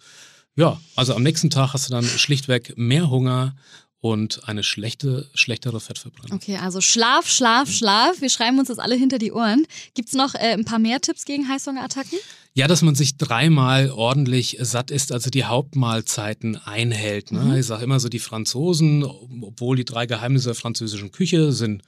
ja, 0.55 0.79
also 0.95 1.15
am 1.15 1.23
nächsten 1.23 1.49
Tag 1.49 1.73
hast 1.73 1.89
du 1.89 1.91
dann 1.91 2.05
schlichtweg 2.05 2.77
mehr 2.77 3.09
Hunger 3.09 3.55
und 3.99 4.47
eine 4.47 4.63
schlechte, 4.63 5.27
schlechtere 5.33 5.79
Fettverbrennung. 5.79 6.37
Okay, 6.37 6.57
also 6.57 6.79
Schlaf, 6.79 7.27
Schlaf, 7.27 7.69
Schlaf. 7.71 8.21
Wir 8.21 8.29
schreiben 8.29 8.59
uns 8.59 8.67
das 8.67 8.77
alle 8.77 8.95
hinter 8.95 9.17
die 9.17 9.31
Ohren. 9.31 9.65
Gibt 9.95 10.09
es 10.09 10.15
noch 10.15 10.35
äh, 10.35 10.53
ein 10.53 10.63
paar 10.63 10.77
mehr 10.77 11.01
Tipps 11.01 11.25
gegen 11.25 11.49
Heißhungerattacken? 11.49 12.19
Ja, 12.53 12.67
dass 12.67 12.83
man 12.83 12.93
sich 12.93 13.17
dreimal 13.17 13.89
ordentlich 13.89 14.57
satt 14.61 14.91
isst, 14.91 15.11
also 15.11 15.29
die 15.29 15.45
Hauptmahlzeiten 15.45 16.55
einhält. 16.55 17.31
Ne? 17.31 17.39
Mhm. 17.39 17.55
Ich 17.55 17.65
sage 17.65 17.83
immer 17.83 17.99
so, 17.99 18.07
die 18.07 18.19
Franzosen, 18.19 19.03
obwohl 19.03 19.75
die 19.75 19.85
drei 19.85 20.05
Geheimnisse 20.05 20.49
der 20.49 20.55
französischen 20.55 21.11
Küche 21.11 21.51
sind 21.51 21.81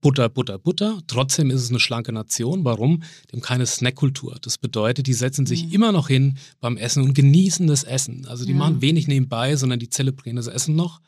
Butter, 0.00 0.28
Butter, 0.28 0.58
Butter. 0.58 1.00
Trotzdem 1.08 1.50
ist 1.50 1.62
es 1.62 1.70
eine 1.70 1.80
schlanke 1.80 2.12
Nation. 2.12 2.64
Warum? 2.64 3.02
Die 3.28 3.36
haben 3.36 3.42
keine 3.42 3.66
Snackkultur. 3.66 4.36
Das 4.40 4.56
bedeutet, 4.58 5.06
die 5.06 5.14
setzen 5.14 5.44
sich 5.44 5.66
mhm. 5.66 5.72
immer 5.72 5.92
noch 5.92 6.08
hin 6.08 6.38
beim 6.60 6.76
Essen 6.76 7.02
und 7.02 7.14
genießen 7.14 7.66
das 7.66 7.82
Essen. 7.82 8.26
Also 8.26 8.44
die 8.44 8.52
ja. 8.52 8.58
machen 8.58 8.80
wenig 8.80 9.08
nebenbei, 9.08 9.56
sondern 9.56 9.80
die 9.80 9.90
zelebrieren 9.90 10.36
das 10.36 10.46
Essen 10.46 10.76
noch. 10.76 11.00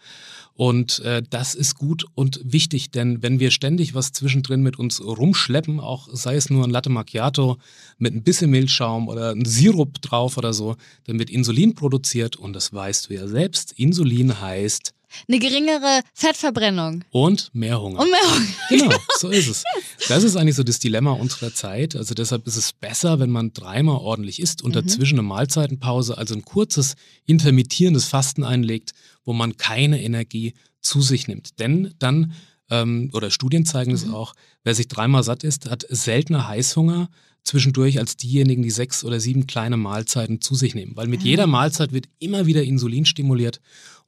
Und 0.55 0.99
äh, 1.01 1.23
das 1.31 1.55
ist 1.55 1.77
gut 1.77 2.05
und 2.15 2.41
wichtig, 2.45 2.91
denn 2.91 3.23
wenn 3.23 3.41
wir 3.41 3.51
ständig 3.51 3.95
was 3.95 4.13
zwischendrin 4.13 4.61
mit 4.61 4.79
uns 4.79 5.01
rumschleppen, 5.01 5.81
auch 5.81 6.09
sei 6.13 6.35
es 6.37 6.51
nur 6.51 6.65
ein 6.65 6.71
Latte 6.71 6.91
Macchiato 6.91 7.57
mit 7.97 8.15
ein 8.15 8.23
bisschen 8.23 8.51
Milchschaum 8.51 9.09
oder 9.09 9.31
ein 9.31 9.45
Sirup 9.45 10.03
drauf 10.03 10.37
oder 10.37 10.53
so, 10.53 10.77
dann 11.05 11.19
wird 11.19 11.31
Insulin 11.31 11.75
produziert 11.75 12.37
und 12.37 12.53
das 12.53 12.73
weißt 12.73 13.09
du 13.09 13.15
ja 13.15 13.27
selbst. 13.27 13.73
Insulin 13.73 14.41
heißt 14.41 14.93
eine 15.29 15.39
geringere 15.39 16.01
Fettverbrennung. 16.15 17.05
Und 17.11 17.51
mehr 17.53 17.81
Hunger. 17.81 18.01
Und 18.01 18.11
mehr 18.11 18.21
Hunger. 18.21 18.47
Genau, 18.69 18.97
so 19.19 19.29
ist 19.29 19.49
es. 19.49 19.65
Das 20.09 20.23
ist 20.23 20.37
eigentlich 20.37 20.55
so 20.55 20.63
das 20.63 20.79
Dilemma 20.79 21.13
unserer 21.13 21.53
Zeit. 21.53 21.97
Also 21.97 22.15
deshalb 22.15 22.47
ist 22.47 22.57
es 22.57 22.73
besser, 22.73 23.19
wenn 23.19 23.31
man 23.31 23.53
dreimal 23.53 23.97
ordentlich 23.97 24.41
isst 24.41 24.63
und 24.63 24.71
mhm. 24.75 24.87
dazwischen 24.87 25.19
eine 25.19 25.27
Mahlzeitenpause, 25.27 26.17
also 26.17 26.35
ein 26.35 26.45
kurzes 26.45 26.95
intermittierendes 27.27 28.07
Fasten 28.07 28.45
einlegt, 28.45 28.93
wo 29.25 29.33
man 29.33 29.57
keine 29.57 30.03
Energie 30.03 30.55
zu 30.81 31.01
sich 31.03 31.29
nimmt. 31.29 31.59
Denn 31.59 31.95
dann, 31.99 32.33
ähm, 32.71 33.11
oder 33.13 33.31
Studien 33.31 33.67
zeigen 33.67 33.93
es 33.93 34.07
mhm. 34.07 34.15
auch, 34.15 34.35
wer 34.63 34.75
sich 34.75 34.89
dreimal 34.89 35.23
satt 35.23 35.45
isst, 35.45 35.69
hat 35.69 35.85
seltener 35.89 36.47
Heißhunger 36.49 37.09
zwischendurch 37.43 37.99
als 37.99 38.17
diejenigen, 38.17 38.63
die 38.63 38.71
sechs 38.71 39.05
oder 39.05 39.21
sieben 39.21 39.47
kleine 39.47 39.77
Mahlzeiten 39.77 40.41
zu 40.41 40.55
sich 40.55 40.75
nehmen. 40.75 40.93
Weil 40.97 41.09
mit 41.09 41.23
ja. 41.23 41.29
jeder 41.29 41.47
Mahlzeit 41.47 41.93
wird 41.93 42.07
immer 42.19 42.47
wieder 42.47 42.63
Insulin 42.63 43.07
stimuliert 43.07 43.61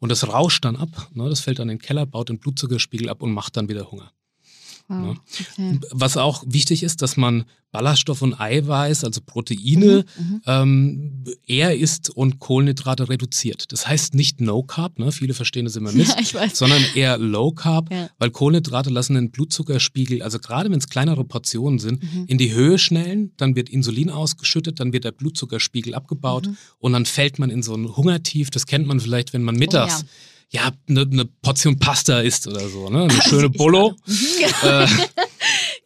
und 0.03 0.09
das 0.09 0.27
rauscht 0.27 0.65
dann 0.65 0.75
ab. 0.75 1.11
Ne? 1.15 1.29
Das 1.29 1.39
fällt 1.39 1.61
dann 1.61 1.69
in 1.69 1.79
den 1.79 1.81
Keller, 1.81 2.07
baut 2.07 2.29
den 2.29 2.41
Blutzuckerspiegel 2.41 3.09
ab 3.09 3.23
und 3.23 3.33
macht 3.33 3.57
dann 3.57 3.69
wieder 3.69 3.89
Hunger. 3.93 4.11
Wow, 4.89 4.99
ne? 4.99 5.17
okay. 5.41 5.81
Was 5.91 6.17
auch 6.17 6.45
wichtig 6.47 6.83
ist, 6.83 7.03
dass 7.03 7.17
man 7.17 7.45
Ballaststoff 7.73 8.21
und 8.21 8.39
Eiweiß, 8.39 9.03
also 9.03 9.23
Proteine, 9.25 10.05
mhm, 10.19 10.25
mhm, 10.25 10.43
ähm, 10.47 11.25
eher 11.47 11.75
isst 11.77 12.11
und 12.11 12.39
Kohlenhydrate 12.39 13.09
reduziert. 13.09 13.73
Das 13.73 13.89
heißt 13.89 14.15
nicht 14.15 14.43
No 14.43 14.63
Carb, 14.63 14.99
ne? 14.99 15.11
viele 15.11 15.33
verstehen 15.33 15.65
das 15.65 15.75
immer 15.77 15.91
mit, 15.93 16.33
ja, 16.33 16.49
sondern 16.53 16.85
eher 16.95 17.17
Low 17.17 17.53
Carb, 17.53 17.91
ja. 17.91 18.11
weil 18.19 18.31
Kohlenhydrate 18.31 18.91
lassen 18.91 19.15
den 19.15 19.31
Blutzuckerspiegel, 19.31 20.23
also 20.23 20.39
gerade 20.39 20.71
wenn 20.71 20.79
es 20.79 20.89
kleinere 20.89 21.25
Portionen 21.25 21.79
sind, 21.79 22.03
mhm. 22.03 22.27
in 22.27 22.37
die 22.37 22.53
Höhe 22.53 22.79
schnellen, 22.79 23.33
dann 23.39 23.57
wird 23.57 23.71
Insulin 23.71 24.11
ausgeschüttet, 24.11 24.79
dann 24.79 24.93
wird 24.93 25.05
der 25.05 25.13
Blutzuckerspiegel 25.13 25.95
abgebaut 25.95 26.49
mhm. 26.49 26.57
und 26.79 26.93
dann 26.93 27.07
fällt 27.07 27.39
man 27.39 27.49
in 27.49 27.63
so 27.63 27.75
ein 27.75 27.97
Hungertief. 27.97 28.51
Das 28.51 28.67
kennt 28.67 28.87
man 28.87 29.01
vielleicht, 29.01 29.33
wenn 29.33 29.43
man 29.43 29.57
mittags 29.57 30.03
oh, 30.03 30.05
ja 30.05 30.09
ja, 30.53 30.71
eine, 30.89 31.01
eine 31.01 31.25
Portion 31.25 31.79
Pasta 31.79 32.21
isst 32.21 32.47
oder 32.47 32.69
so, 32.69 32.89
ne? 32.91 33.05
Eine 33.05 33.23
schöne 33.29 33.51
Bolo. 33.51 33.97
äh, 34.63 34.87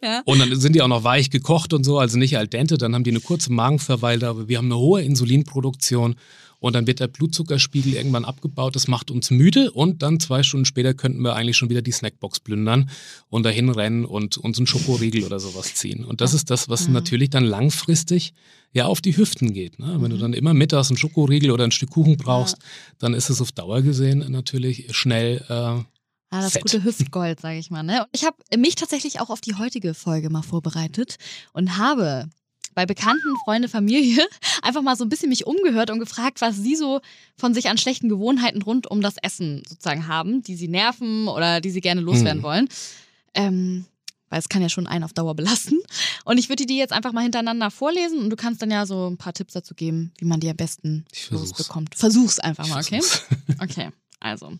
Ja. 0.01 0.21
Und 0.25 0.39
dann 0.39 0.59
sind 0.59 0.75
die 0.75 0.81
auch 0.81 0.87
noch 0.87 1.03
weich 1.03 1.31
gekocht 1.31 1.73
und 1.73 1.83
so, 1.83 1.97
also 1.97 2.19
nicht 2.19 2.37
al 2.37 2.47
dente, 2.47 2.77
dann 2.77 2.93
haben 2.93 3.03
die 3.03 3.09
eine 3.09 3.19
kurze 3.19 3.51
Magenverweildauer. 3.51 4.47
Wir 4.47 4.59
haben 4.59 4.67
eine 4.67 4.77
hohe 4.77 5.01
Insulinproduktion 5.01 6.15
und 6.59 6.73
dann 6.75 6.87
wird 6.87 6.99
der 6.99 7.07
Blutzuckerspiegel 7.07 7.93
irgendwann 7.93 8.25
abgebaut. 8.25 8.75
Das 8.75 8.87
macht 8.87 9.11
uns 9.11 9.29
müde 9.31 9.71
und 9.71 10.01
dann 10.01 10.19
zwei 10.19 10.43
Stunden 10.43 10.65
später 10.65 10.93
könnten 10.93 11.21
wir 11.21 11.35
eigentlich 11.35 11.57
schon 11.57 11.69
wieder 11.69 11.81
die 11.81 11.91
Snackbox 11.91 12.39
plündern 12.39 12.89
und 13.29 13.43
dahin 13.45 13.69
rennen 13.69 14.05
und 14.05 14.37
uns 14.37 14.57
einen 14.57 14.67
Schokoriegel 14.67 15.23
oder 15.23 15.39
sowas 15.39 15.75
ziehen. 15.75 16.03
Und 16.03 16.21
das 16.21 16.33
ist 16.33 16.49
das, 16.49 16.67
was 16.69 16.87
Mhm. 16.87 16.93
natürlich 16.93 17.29
dann 17.29 17.43
langfristig 17.45 18.33
ja 18.73 18.85
auf 18.85 19.01
die 19.01 19.15
Hüften 19.15 19.53
geht. 19.53 19.79
Ne? 19.79 19.97
Wenn 19.99 20.09
du 20.09 20.17
Mhm. 20.17 20.21
dann 20.21 20.33
immer 20.33 20.53
mittags 20.53 20.89
einen 20.89 20.97
Schokoriegel 20.97 21.51
oder 21.51 21.63
ein 21.63 21.71
Stück 21.71 21.91
Kuchen 21.91 22.17
brauchst, 22.17 22.57
dann 22.99 23.13
ist 23.13 23.29
es 23.29 23.41
auf 23.41 23.51
Dauer 23.51 23.81
gesehen 23.81 24.25
natürlich 24.29 24.95
schnell 24.95 25.43
äh, 25.49 25.53
Ah, 26.29 26.41
das 26.41 26.53
Fett. 26.53 26.63
gute 26.63 26.83
Hüftgold, 26.83 27.39
sage 27.39 27.57
ich 27.57 27.71
mal. 27.71 27.83
Ne? 27.83 28.01
Und 28.01 28.09
ich 28.11 28.25
habe 28.25 28.35
mich 28.57 28.75
tatsächlich 28.75 29.21
auch 29.21 29.29
auf 29.29 29.39
die 29.39 29.55
heutige 29.55 29.93
Folge 29.93 30.29
mal 30.29 30.41
vorbereitet 30.41 31.15
und 31.53 31.77
habe 31.77 32.27
bei 32.77 32.85
Bekannten, 32.85 33.35
Freunde, 33.43 33.69
Familie 33.69 34.23
einfach 34.61 34.83
mal 34.83 34.95
so 34.95 35.03
ein 35.03 35.09
bisschen 35.09 35.29
mich 35.29 35.47
umgehört 35.47 35.89
und 35.89 35.97
gefragt, 35.97 36.41
was 36.41 36.57
sie 36.57 36.75
so 36.75 37.01
von 37.35 37.55
sich 37.55 37.69
an 37.69 37.79
schlechten 37.79 38.07
Gewohnheiten 38.07 38.61
rund 38.61 38.85
um 38.85 39.01
das 39.01 39.15
Essen 39.17 39.63
sozusagen 39.67 40.07
haben, 40.07 40.43
die 40.43 40.55
sie 40.55 40.67
nerven 40.67 41.27
oder 41.27 41.59
die 41.59 41.71
sie 41.71 41.81
gerne 41.81 42.01
loswerden 42.01 42.37
Hm. 42.37 42.43
wollen. 42.43 42.69
Ähm, 43.33 43.85
weil 44.29 44.37
es 44.37 44.47
kann 44.47 44.61
ja 44.61 44.69
schon 44.69 44.85
einen 44.85 45.03
auf 45.03 45.11
Dauer 45.13 45.33
belasten. 45.33 45.79
Und 46.23 46.37
ich 46.37 46.49
würde 46.49 46.65
dir 46.65 46.67
die 46.67 46.77
jetzt 46.77 46.93
einfach 46.93 47.13
mal 47.13 47.21
hintereinander 47.23 47.71
vorlesen 47.71 48.19
und 48.19 48.29
du 48.29 48.35
kannst 48.35 48.61
dann 48.61 48.69
ja 48.69 48.85
so 48.85 49.09
ein 49.09 49.17
paar 49.17 49.33
Tipps 49.33 49.53
dazu 49.53 49.73
geben, 49.73 50.11
wie 50.19 50.25
man 50.25 50.39
die 50.39 50.49
am 50.49 50.55
besten 50.55 51.03
losbekommt. 51.31 51.95
Versuch's 51.95 52.37
einfach 52.37 52.67
mal, 52.67 52.83
okay? 52.83 53.01
Okay, 53.59 53.89
also. 54.19 54.53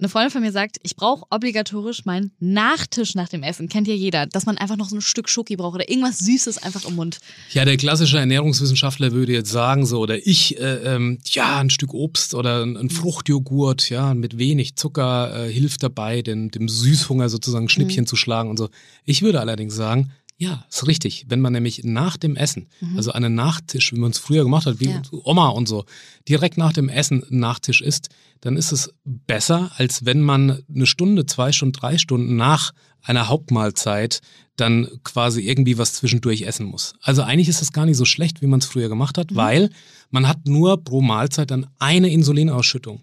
Eine 0.00 0.08
Freundin 0.08 0.32
von 0.32 0.42
mir 0.42 0.50
sagt, 0.50 0.78
ich 0.82 0.96
brauche 0.96 1.24
obligatorisch 1.30 2.04
meinen 2.04 2.32
Nachtisch 2.40 3.14
nach 3.14 3.28
dem 3.28 3.44
Essen. 3.44 3.68
Kennt 3.68 3.86
ja 3.86 3.94
jeder, 3.94 4.26
dass 4.26 4.44
man 4.44 4.58
einfach 4.58 4.76
noch 4.76 4.88
so 4.88 4.96
ein 4.96 5.00
Stück 5.00 5.28
Schoki 5.28 5.54
braucht 5.54 5.76
oder 5.76 5.88
irgendwas 5.88 6.18
Süßes 6.18 6.58
einfach 6.58 6.84
im 6.84 6.96
Mund. 6.96 7.20
Ja, 7.52 7.64
der 7.64 7.76
klassische 7.76 8.18
Ernährungswissenschaftler 8.18 9.12
würde 9.12 9.32
jetzt 9.32 9.52
sagen, 9.52 9.86
so, 9.86 10.00
oder 10.00 10.26
ich, 10.26 10.58
äh, 10.58 10.94
ähm, 10.94 11.18
ja, 11.26 11.60
ein 11.60 11.70
Stück 11.70 11.94
Obst 11.94 12.34
oder 12.34 12.64
ein, 12.64 12.76
ein 12.76 12.90
Fruchtjoghurt, 12.90 13.88
ja, 13.88 14.14
mit 14.14 14.36
wenig 14.36 14.74
Zucker 14.74 15.46
äh, 15.46 15.52
hilft 15.52 15.84
dabei, 15.84 16.22
den, 16.22 16.50
dem 16.50 16.68
Süßhunger 16.68 17.28
sozusagen 17.28 17.66
ein 17.66 17.68
Schnippchen 17.68 18.08
zu 18.08 18.16
schlagen 18.16 18.50
und 18.50 18.56
so. 18.56 18.70
Ich 19.04 19.22
würde 19.22 19.38
allerdings 19.38 19.76
sagen, 19.76 20.10
ja, 20.36 20.64
ist 20.68 20.86
richtig. 20.86 21.26
Wenn 21.28 21.40
man 21.40 21.52
nämlich 21.52 21.84
nach 21.84 22.16
dem 22.16 22.34
Essen, 22.36 22.68
also 22.96 23.12
einen 23.12 23.34
Nachtisch, 23.34 23.92
wie 23.92 23.98
man 23.98 24.10
es 24.10 24.18
früher 24.18 24.42
gemacht 24.42 24.66
hat, 24.66 24.80
wie 24.80 24.88
Ja. 24.90 25.02
Oma 25.12 25.48
und 25.48 25.68
so, 25.68 25.84
direkt 26.28 26.58
nach 26.58 26.72
dem 26.72 26.88
Essen 26.88 27.22
einen 27.22 27.38
Nachtisch 27.40 27.80
isst, 27.80 28.08
dann 28.40 28.56
ist 28.56 28.72
es 28.72 28.92
besser, 29.04 29.70
als 29.76 30.04
wenn 30.04 30.20
man 30.20 30.62
eine 30.68 30.86
Stunde, 30.86 31.26
zwei 31.26 31.52
Stunden, 31.52 31.72
drei 31.72 31.98
Stunden 31.98 32.36
nach 32.36 32.72
einer 33.00 33.28
Hauptmahlzeit 33.28 34.20
dann 34.56 34.88
quasi 35.04 35.42
irgendwie 35.42 35.78
was 35.78 35.94
zwischendurch 35.94 36.42
essen 36.42 36.66
muss. 36.66 36.94
Also 37.00 37.22
eigentlich 37.22 37.48
ist 37.48 37.62
es 37.62 37.72
gar 37.72 37.86
nicht 37.86 37.96
so 37.96 38.04
schlecht, 38.04 38.42
wie 38.42 38.46
man 38.46 38.60
es 38.60 38.66
früher 38.66 38.88
gemacht 38.88 39.18
hat, 39.18 39.34
weil 39.34 39.70
man 40.10 40.28
hat 40.28 40.46
nur 40.46 40.82
pro 40.82 41.00
Mahlzeit 41.00 41.50
dann 41.50 41.66
eine 41.78 42.08
Insulinausschüttung. 42.10 43.02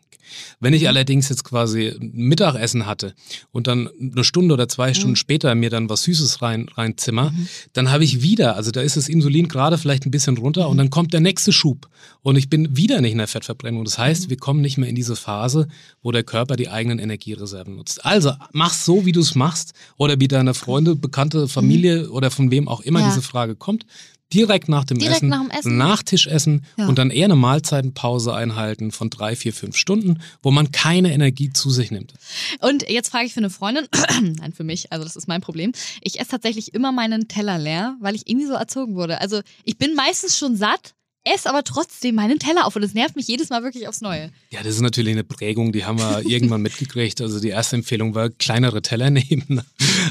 Wenn 0.59 0.73
ich 0.73 0.87
allerdings 0.87 1.29
jetzt 1.29 1.43
quasi 1.43 1.95
Mittagessen 1.99 2.85
hatte 2.85 3.13
und 3.51 3.67
dann 3.67 3.89
eine 3.99 4.23
Stunde 4.23 4.53
oder 4.53 4.67
zwei 4.67 4.93
Stunden 4.93 5.15
später 5.15 5.53
mir 5.55 5.69
dann 5.69 5.89
was 5.89 6.03
Süßes 6.03 6.41
rein, 6.41 6.67
reinzimmer, 6.75 7.33
dann 7.73 7.91
habe 7.91 8.03
ich 8.03 8.21
wieder, 8.21 8.55
also 8.55 8.71
da 8.71 8.81
ist 8.81 8.97
das 8.97 9.09
Insulin 9.09 9.47
gerade 9.47 9.77
vielleicht 9.77 10.05
ein 10.05 10.11
bisschen 10.11 10.37
runter 10.37 10.69
und 10.69 10.77
dann 10.77 10.89
kommt 10.89 11.13
der 11.13 11.19
nächste 11.21 11.51
Schub 11.51 11.87
und 12.21 12.35
ich 12.35 12.49
bin 12.49 12.75
wieder 12.77 13.01
nicht 13.01 13.11
in 13.13 13.17
der 13.17 13.27
Fettverbrennung. 13.27 13.85
Das 13.85 13.97
heißt, 13.97 14.29
wir 14.29 14.37
kommen 14.37 14.61
nicht 14.61 14.77
mehr 14.77 14.89
in 14.89 14.95
diese 14.95 15.15
Phase, 15.15 15.67
wo 16.01 16.11
der 16.11 16.23
Körper 16.23 16.55
die 16.55 16.69
eigenen 16.69 16.99
Energiereserven 16.99 17.75
nutzt. 17.75 18.05
Also 18.05 18.33
mach's 18.51 18.85
so, 18.85 19.05
wie 19.05 19.11
du 19.11 19.19
es 19.21 19.35
machst 19.35 19.73
oder 19.97 20.19
wie 20.19 20.27
deine 20.27 20.53
Freunde, 20.53 20.95
Bekannte, 20.95 21.47
Familie 21.47 22.09
oder 22.11 22.31
von 22.31 22.51
wem 22.51 22.67
auch 22.67 22.81
immer 22.81 22.99
Ja. 22.99 23.07
diese 23.09 23.21
Frage 23.21 23.55
kommt. 23.55 23.85
Direkt 24.33 24.69
nach 24.69 24.85
dem 24.85 24.97
Direkt 24.99 25.17
Essen, 25.17 25.29
nach 25.29 25.41
dem 25.41 25.49
Essen. 25.49 25.77
Nachtisch 25.77 26.27
essen 26.27 26.65
Ja. 26.77 26.87
und 26.87 26.97
dann 26.97 27.09
eher 27.11 27.25
eine 27.25 27.35
Mahlzeitenpause 27.35 28.33
einhalten 28.33 28.91
von 28.91 29.09
drei, 29.09 29.35
vier, 29.35 29.53
fünf 29.53 29.75
Stunden, 29.75 30.19
wo 30.41 30.51
man 30.51 30.71
keine 30.71 31.13
Energie 31.13 31.51
zu 31.51 31.69
sich 31.69 31.91
nimmt. 31.91 32.13
Und 32.59 32.89
jetzt 32.89 33.09
frage 33.09 33.25
ich 33.25 33.33
für 33.33 33.39
eine 33.39 33.49
Freundin, 33.49 33.87
nein, 34.39 34.53
für 34.53 34.63
mich, 34.63 34.91
also 34.91 35.03
das 35.03 35.15
ist 35.15 35.27
mein 35.27 35.41
Problem. 35.41 35.71
Ich 36.01 36.19
esse 36.19 36.31
tatsächlich 36.31 36.73
immer 36.73 36.91
meinen 36.91 37.27
Teller 37.27 37.57
leer, 37.57 37.95
weil 37.99 38.15
ich 38.15 38.27
irgendwie 38.29 38.47
so 38.47 38.53
erzogen 38.53 38.95
wurde. 38.95 39.21
Also 39.21 39.41
ich 39.63 39.77
bin 39.77 39.95
meistens 39.95 40.37
schon 40.37 40.55
satt, 40.55 40.93
esse 41.23 41.49
aber 41.49 41.63
trotzdem 41.63 42.15
meinen 42.15 42.39
Teller 42.39 42.65
auf 42.65 42.75
und 42.75 42.83
es 42.83 42.93
nervt 42.93 43.15
mich 43.15 43.27
jedes 43.27 43.49
Mal 43.49 43.61
wirklich 43.63 43.87
aufs 43.87 44.01
Neue. 44.01 44.31
Ja, 44.49 44.63
das 44.63 44.75
ist 44.75 44.81
natürlich 44.81 45.11
eine 45.11 45.23
Prägung, 45.23 45.71
die 45.71 45.85
haben 45.85 45.99
wir 45.99 46.23
irgendwann 46.25 46.61
mitgekriegt. 46.61 47.21
Also 47.21 47.39
die 47.39 47.49
erste 47.49 47.75
Empfehlung 47.75 48.15
war 48.15 48.29
kleinere 48.29 48.81
Teller 48.81 49.09
nehmen. 49.11 49.61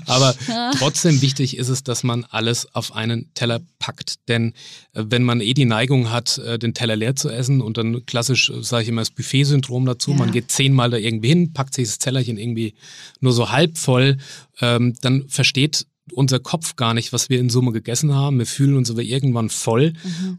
Aber 0.06 0.34
trotzdem 0.78 1.20
wichtig 1.20 1.56
ist 1.56 1.68
es, 1.68 1.82
dass 1.82 2.02
man 2.04 2.24
alles 2.30 2.74
auf 2.74 2.94
einen 2.94 3.32
Teller 3.34 3.60
packt. 3.80 4.28
Denn 4.28 4.52
äh, 4.92 5.04
wenn 5.08 5.24
man 5.24 5.40
eh 5.40 5.54
die 5.54 5.64
Neigung 5.64 6.10
hat, 6.10 6.38
äh, 6.38 6.58
den 6.58 6.74
Teller 6.74 6.94
leer 6.96 7.16
zu 7.16 7.28
essen 7.28 7.60
und 7.60 7.76
dann 7.76 8.06
klassisch, 8.06 8.52
sage 8.60 8.84
ich 8.84 8.88
immer, 8.88 9.00
das 9.00 9.10
Buffet-Syndrom 9.10 9.86
dazu, 9.86 10.12
Ja. 10.12 10.16
man 10.18 10.30
geht 10.32 10.50
zehnmal 10.52 10.90
da 10.90 10.96
irgendwie 10.96 11.28
hin, 11.28 11.52
packt 11.52 11.74
sich 11.74 11.88
das 11.88 11.98
Tellerchen 11.98 12.38
irgendwie 12.38 12.74
nur 13.20 13.32
so 13.32 13.50
halb 13.50 13.78
voll, 13.78 14.18
ähm, 14.60 14.94
dann 15.00 15.28
versteht 15.28 15.86
unser 16.12 16.38
Kopf 16.38 16.76
gar 16.76 16.94
nicht, 16.94 17.12
was 17.12 17.28
wir 17.28 17.38
in 17.38 17.50
Summe 17.50 17.72
gegessen 17.72 18.14
haben. 18.14 18.38
Wir 18.38 18.46
fühlen 18.46 18.76
uns 18.76 18.90
aber 18.90 19.02
irgendwann 19.02 19.50
voll 19.50 19.92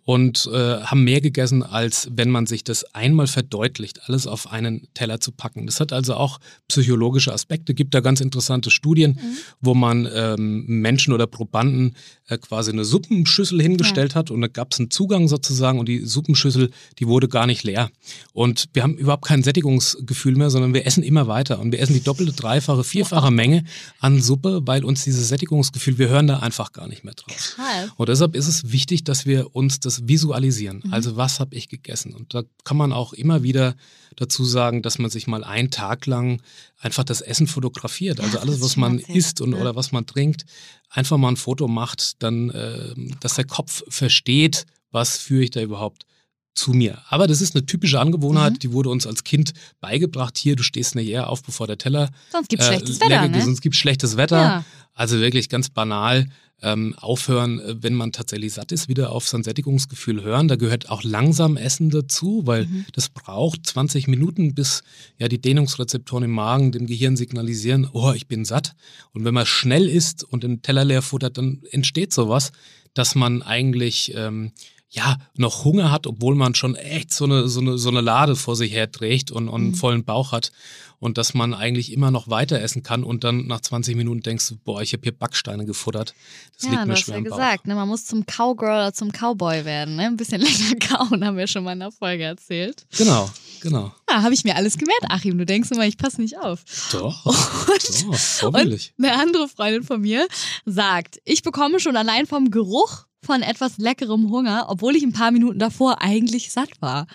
und 0.04 0.50
äh, 0.51 0.82
haben 0.82 1.04
mehr 1.04 1.22
gegessen, 1.22 1.63
als 1.63 2.10
wenn 2.12 2.30
man 2.30 2.46
sich 2.46 2.63
das 2.63 2.84
einmal 2.94 3.28
verdeutlicht, 3.28 4.01
alles 4.08 4.28
auf 4.28 4.51
einen 4.51 4.88
Teller 4.94 5.20
zu 5.20 5.32
packen. 5.32 5.66
Das 5.66 5.80
hat 5.80 5.94
also 5.94 6.16
auch 6.16 6.40
psychologische 6.68 7.34
Aspekte. 7.34 7.74
Gibt 7.74 7.94
da 7.94 8.00
ganz 8.00 8.22
interessante 8.22 8.72
Studien, 8.72 9.20
wo 9.60 9.74
man 9.74 10.08
ähm, 10.13 10.66
Menschen 10.68 11.13
oder 11.13 11.28
Probanden 11.28 11.96
äh, 12.28 12.38
quasi 12.38 12.72
eine 12.72 12.86
Suppenschüssel 12.86 13.62
hingestellt 13.62 14.16
hat 14.16 14.32
und 14.32 14.42
da 14.42 14.48
gab 14.48 14.72
es 14.72 14.80
einen 14.80 14.92
Zugang 14.92 15.28
sozusagen 15.28 15.80
und 15.80 15.88
die 15.88 16.06
Suppenschüssel, 16.06 16.72
die 17.00 17.08
wurde 17.08 17.28
gar 17.28 17.46
nicht 17.46 17.63
leer. 17.63 17.90
Und 18.34 18.66
wir 18.74 18.84
haben 18.84 18.96
überhaupt 18.96 19.25
kein 19.25 19.44
Sättigungsgefühl 19.44 20.36
mehr, 20.36 20.50
sondern 20.50 20.74
wir 20.74 20.86
essen 20.86 21.04
immer 21.04 21.28
weiter 21.28 21.60
und 21.60 21.72
wir 21.72 21.80
essen 21.80 21.94
die 21.94 22.04
doppelte, 22.04 22.34
dreifache, 22.34 22.84
vierfache 22.84 23.32
Menge 23.32 23.63
an 24.00 24.22
Suppe, 24.22 24.62
weil 24.66 24.84
uns 24.86 25.04
dieses 25.04 25.28
Sättigungsgefühl, 25.63 25.98
wir 25.98 26.10
hören 26.10 26.27
da 26.27 26.39
einfach 26.39 26.72
gar 26.74 26.88
nicht 26.88 27.03
mehr 27.03 27.13
drauf. 27.13 27.36
Krass. 27.56 27.89
Und 27.96 28.10
deshalb 28.10 28.36
ist 28.36 28.48
es 28.48 28.72
wichtig, 28.72 29.03
dass 29.03 29.25
wir 29.25 29.56
uns 29.56 29.80
das 29.80 30.08
visualisieren. 30.08 30.84
Also 30.91 31.15
was 31.18 31.39
habe 31.39 31.56
ich 31.56 31.70
gegessen? 31.70 32.13
Und 32.13 32.34
da 32.34 32.44
kann 32.63 32.77
man 32.77 32.91
auch 32.94 33.13
immer 33.13 33.44
wieder 33.44 33.75
dazu 34.15 34.44
sagen, 34.44 34.82
dass 34.82 35.00
man 35.00 35.10
sich 35.10 35.27
mal 35.27 35.44
einen 35.44 35.72
Tag 35.72 36.06
lang 36.06 36.41
einfach 36.80 37.03
das 37.03 37.22
Essen 37.22 37.48
fotografiert. 37.48 38.20
Also 38.20 38.38
Ja, 38.38 38.41
alles, 38.44 38.62
was 38.62 38.75
man 38.77 39.00
erzählt. 39.00 39.18
isst 39.18 39.41
und 39.41 39.53
Ja. 39.53 39.60
oder 39.62 39.75
was 39.75 39.91
man 39.91 40.06
trinkt, 40.06 40.46
einfach 40.89 41.18
mal 41.18 41.30
ein 41.30 41.38
Foto 41.38 41.68
macht, 41.68 42.22
dann, 42.24 42.50
äh, 42.50 42.94
dass 43.20 43.36
der 43.36 43.46
Kopf 43.46 43.84
versteht, 43.88 44.65
was 44.91 45.18
führe 45.18 45.44
ich 45.44 45.51
da 45.51 45.62
überhaupt 45.62 46.06
zu 46.53 46.72
mir. 46.74 47.00
Aber 47.10 47.27
das 47.27 47.41
ist 47.41 47.55
eine 47.55 47.65
typische 47.65 48.00
Angewohnheit, 48.00 48.53
Mhm. 48.53 48.60
die 48.60 48.72
wurde 48.74 48.89
uns 48.89 49.08
als 49.08 49.24
Kind 49.24 49.53
beigebracht. 49.79 50.38
Hier, 50.38 50.55
du 50.55 50.63
stehst 50.63 50.96
nicht 50.96 51.08
eher 51.08 51.29
auf, 51.29 51.43
bevor 51.43 51.67
der 51.67 51.77
Teller 51.77 52.10
Sonst 52.31 52.50
gibt's 52.50 52.65
äh, 52.65 52.70
schlechtes 52.74 53.00
Wetter, 53.00 53.27
ne? 53.27 53.41
Sonst 53.41 53.62
gibt 53.62 53.75
schlechtes 53.75 54.17
Wetter. 54.17 54.41
Ja. 54.41 54.65
Also 54.93 55.20
wirklich 55.20 55.50
ganz 55.50 55.70
banal. 55.70 56.27
Ähm, 56.63 56.93
aufhören, 57.00 57.60
äh, 57.60 57.81
wenn 57.81 57.96
man 57.96 58.12
tatsächlich 58.12 58.53
satt 58.53 58.72
ist, 58.72 58.88
wieder 58.88 59.12
auf 59.13 59.27
sein 59.27 59.41
Sättigungsgefühl 59.41 60.22
hören. 60.22 60.48
Da 60.48 60.58
gehört 60.58 60.91
auch 60.91 61.01
langsam 61.03 61.58
Essen 61.58 61.89
dazu, 61.89 62.43
weil 62.46 62.67
Mhm. 62.67 62.86
das 62.93 63.10
braucht 63.10 63.65
20 63.65 64.08
Minuten, 64.08 64.53
bis 64.53 64.84
ja 65.17 65.27
die 65.27 65.41
Dehnungsrezeptoren 65.41 66.25
im 66.25 66.29
Magen 66.31 66.72
dem 66.72 66.86
Gehirn 66.86 67.17
signalisieren, 67.17 67.89
oh, 67.93 68.12
ich 68.15 68.27
bin 68.27 68.46
satt. 68.46 68.75
Und 69.12 69.25
wenn 69.25 69.34
man 69.34 69.48
schnell 69.48 69.89
isst 69.89 70.24
und 70.24 70.43
den 70.43 70.62
Teller 70.62 70.86
leer 70.86 71.01
futtert, 71.01 71.39
dann 71.39 71.63
entsteht 71.72 72.13
sowas, 72.13 72.51
dass 72.93 73.15
man 73.15 73.41
eigentlich 73.41 74.13
ähm, 74.15 74.51
ja 74.92 75.18
noch 75.36 75.64
Hunger 75.64 75.90
hat, 75.90 76.06
obwohl 76.06 76.36
man 76.36 76.54
schon 76.54 76.76
echt 76.76 77.14
so 77.14 77.24
eine, 77.26 77.48
so 77.48 77.62
eine, 77.62 77.78
so 77.78 77.90
eine 77.90 78.02
Lade 78.02 78.36
vor 78.36 78.56
sich 78.56 78.74
her 78.74 78.92
trägt 78.92 79.32
und, 79.32 79.48
und 79.48 79.62
einen 79.62 79.76
vollen 79.76 80.04
Bauch 80.04 80.34
hat. 80.34 80.52
Und 81.00 81.18
dass 81.18 81.34
man 81.34 81.56
eigentlich 81.56 81.94
immer 81.94 82.12
noch 82.12 82.30
weiter 82.30 82.62
essen 82.62 82.84
kann 82.84 83.04
und 83.04 83.24
dann 83.24 83.48
nach 83.48 83.62
20 83.62 83.96
Minuten 83.96 84.22
denkst 84.22 84.50
du, 84.50 84.58
boah, 84.58 84.84
ich 84.84 84.94
habe 84.94 85.02
hier 85.02 85.18
Backsteine 85.18 85.66
gefuttert. 85.66 86.14
Das 86.56 86.66
ja, 86.66 86.72
liegt 86.72 86.86
mir 86.86 86.96
schwer 86.96 87.16
ja 87.16 87.18
im 87.20 87.24
Bauch. 87.24 87.38
gesagt, 87.38 87.66
ne, 87.66 87.74
man 87.74 87.88
muss 87.88 88.06
zum 88.06 88.26
Cowgirl 88.28 88.70
oder 88.70 88.94
zum 88.94 89.12
Cowboy 89.12 89.66
werden. 89.66 89.96
Ne? 89.96 90.04
Ein 90.04 90.18
bisschen 90.18 90.42
länger 90.42 90.76
kauen, 90.76 91.26
haben 91.26 91.38
wir 91.38 91.48
schon 91.48 91.64
mal 91.64 91.74
in 91.74 91.80
der 91.80 91.92
Folge 91.92 92.26
erzählt. 92.26 92.86
Genau, 92.96 93.32
genau. 93.62 93.92
Ja, 94.08 94.22
habe 94.22 94.36
ich 94.36 94.44
mir 94.44 94.56
alles 94.56 94.78
gemerkt, 94.78 95.06
Achim. 95.10 95.40
Du 95.40 95.46
denkst 95.46 95.72
immer, 95.72 95.88
ich 95.88 95.98
passe 95.98 96.22
nicht 96.22 96.38
auf. 96.38 96.64
Doch, 96.92 97.26
Und, 97.26 98.04
doch, 98.42 98.54
und 98.54 98.92
eine 99.00 99.20
andere 99.20 99.48
Freundin 99.48 99.84
von 99.84 100.02
mir 100.02 100.28
sagt, 100.66 101.20
ich 101.24 101.42
bekomme 101.42 101.80
schon 101.80 101.96
allein 101.96 102.28
vom 102.28 102.52
Geruch 102.52 103.06
von 103.24 103.44
etwas 103.44 103.78
leckerem 103.78 104.32
Hunger, 104.32 104.66
obwohl 104.70 104.96
ich 104.96 105.04
ein 105.04 105.13
paar 105.13 105.32
Minuten 105.32 105.60
davor 105.60 106.01
eigentlich 106.01 106.51
satt 106.51 106.82
war. 106.82 107.08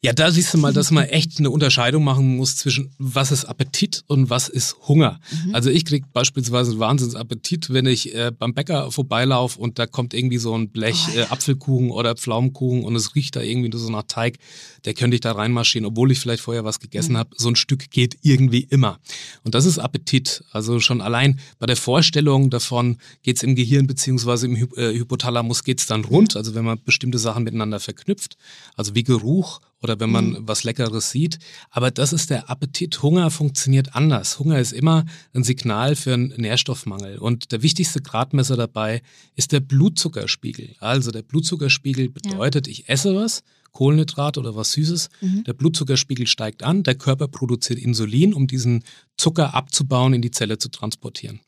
Ja, 0.00 0.12
da 0.12 0.30
siehst 0.30 0.54
du 0.54 0.58
mal, 0.58 0.72
dass 0.72 0.92
man 0.92 1.06
echt 1.06 1.40
eine 1.40 1.50
Unterscheidung 1.50 2.04
machen 2.04 2.36
muss 2.36 2.54
zwischen 2.54 2.94
was 2.98 3.32
ist 3.32 3.46
Appetit 3.46 4.04
und 4.06 4.30
was 4.30 4.48
ist 4.48 4.76
Hunger. 4.86 5.18
Mhm. 5.46 5.56
Also 5.56 5.70
ich 5.70 5.84
krieg 5.84 6.04
beispielsweise 6.12 6.70
einen 6.70 6.78
Wahnsinnsappetit, 6.78 7.70
wenn 7.70 7.86
ich 7.86 8.14
äh, 8.14 8.30
beim 8.30 8.54
Bäcker 8.54 8.92
vorbeilaufe 8.92 9.58
und 9.58 9.80
da 9.80 9.86
kommt 9.86 10.14
irgendwie 10.14 10.38
so 10.38 10.56
ein 10.56 10.70
Blech 10.70 11.08
oh, 11.08 11.18
äh, 11.18 11.22
Apfelkuchen 11.22 11.90
oder 11.90 12.14
Pflaumenkuchen 12.14 12.84
und 12.84 12.94
es 12.94 13.16
riecht 13.16 13.34
da 13.34 13.40
irgendwie 13.40 13.76
so 13.76 13.90
nach 13.90 14.04
Teig, 14.04 14.38
der 14.84 14.94
könnte 14.94 15.16
ich 15.16 15.20
da 15.20 15.32
reinmarschieren, 15.32 15.84
obwohl 15.84 16.12
ich 16.12 16.20
vielleicht 16.20 16.42
vorher 16.42 16.62
was 16.62 16.78
gegessen 16.78 17.14
mhm. 17.14 17.18
habe. 17.18 17.30
So 17.36 17.48
ein 17.48 17.56
Stück 17.56 17.90
geht 17.90 18.18
irgendwie 18.22 18.60
immer. 18.70 19.00
Und 19.42 19.56
das 19.56 19.64
ist 19.64 19.80
Appetit. 19.80 20.44
Also 20.52 20.78
schon 20.78 21.00
allein 21.00 21.40
bei 21.58 21.66
der 21.66 21.76
Vorstellung 21.76 22.50
davon 22.50 22.98
geht's 23.24 23.42
im 23.42 23.56
Gehirn 23.56 23.88
beziehungsweise 23.88 24.46
im 24.46 24.54
Hy 24.54 24.68
äh, 24.76 24.96
Hypothalamus 24.96 25.64
geht's 25.64 25.86
dann 25.86 26.04
rund. 26.04 26.36
Also 26.36 26.54
wenn 26.54 26.64
man 26.64 26.80
bestimmte 26.84 27.18
Sachen 27.18 27.42
miteinander 27.42 27.80
verknüpft, 27.80 28.36
also 28.76 28.94
wie 28.94 29.02
Geruch 29.02 29.60
oder 29.82 30.00
wenn 30.00 30.10
man 30.10 30.30
mhm. 30.30 30.38
was 30.42 30.64
Leckeres 30.64 31.10
sieht. 31.10 31.38
Aber 31.70 31.90
das 31.90 32.12
ist 32.12 32.30
der 32.30 32.50
Appetit. 32.50 33.02
Hunger 33.02 33.30
funktioniert 33.30 33.94
anders. 33.94 34.38
Hunger 34.38 34.58
ist 34.58 34.72
immer 34.72 35.04
ein 35.34 35.44
Signal 35.44 35.94
für 35.96 36.14
einen 36.14 36.34
Nährstoffmangel. 36.36 37.18
Und 37.18 37.52
der 37.52 37.62
wichtigste 37.62 38.00
Gradmesser 38.00 38.56
dabei 38.56 39.02
ist 39.36 39.52
der 39.52 39.60
Blutzuckerspiegel. 39.60 40.74
Also 40.80 41.10
der 41.10 41.22
Blutzuckerspiegel 41.22 42.08
bedeutet, 42.08 42.66
ja. 42.66 42.72
ich 42.72 42.88
esse 42.88 43.14
was, 43.14 43.42
Kohlenhydrat 43.72 44.38
oder 44.38 44.56
was 44.56 44.72
Süßes. 44.72 45.08
Mhm. 45.20 45.44
Der 45.44 45.52
Blutzuckerspiegel 45.52 46.26
steigt 46.26 46.64
an, 46.64 46.82
der 46.82 46.96
Körper 46.96 47.28
produziert 47.28 47.78
Insulin, 47.78 48.34
um 48.34 48.46
diesen 48.46 48.82
Zucker 49.16 49.54
abzubauen, 49.54 50.14
in 50.14 50.22
die 50.22 50.30
Zelle 50.30 50.58
zu 50.58 50.68
transportieren. 50.68 51.40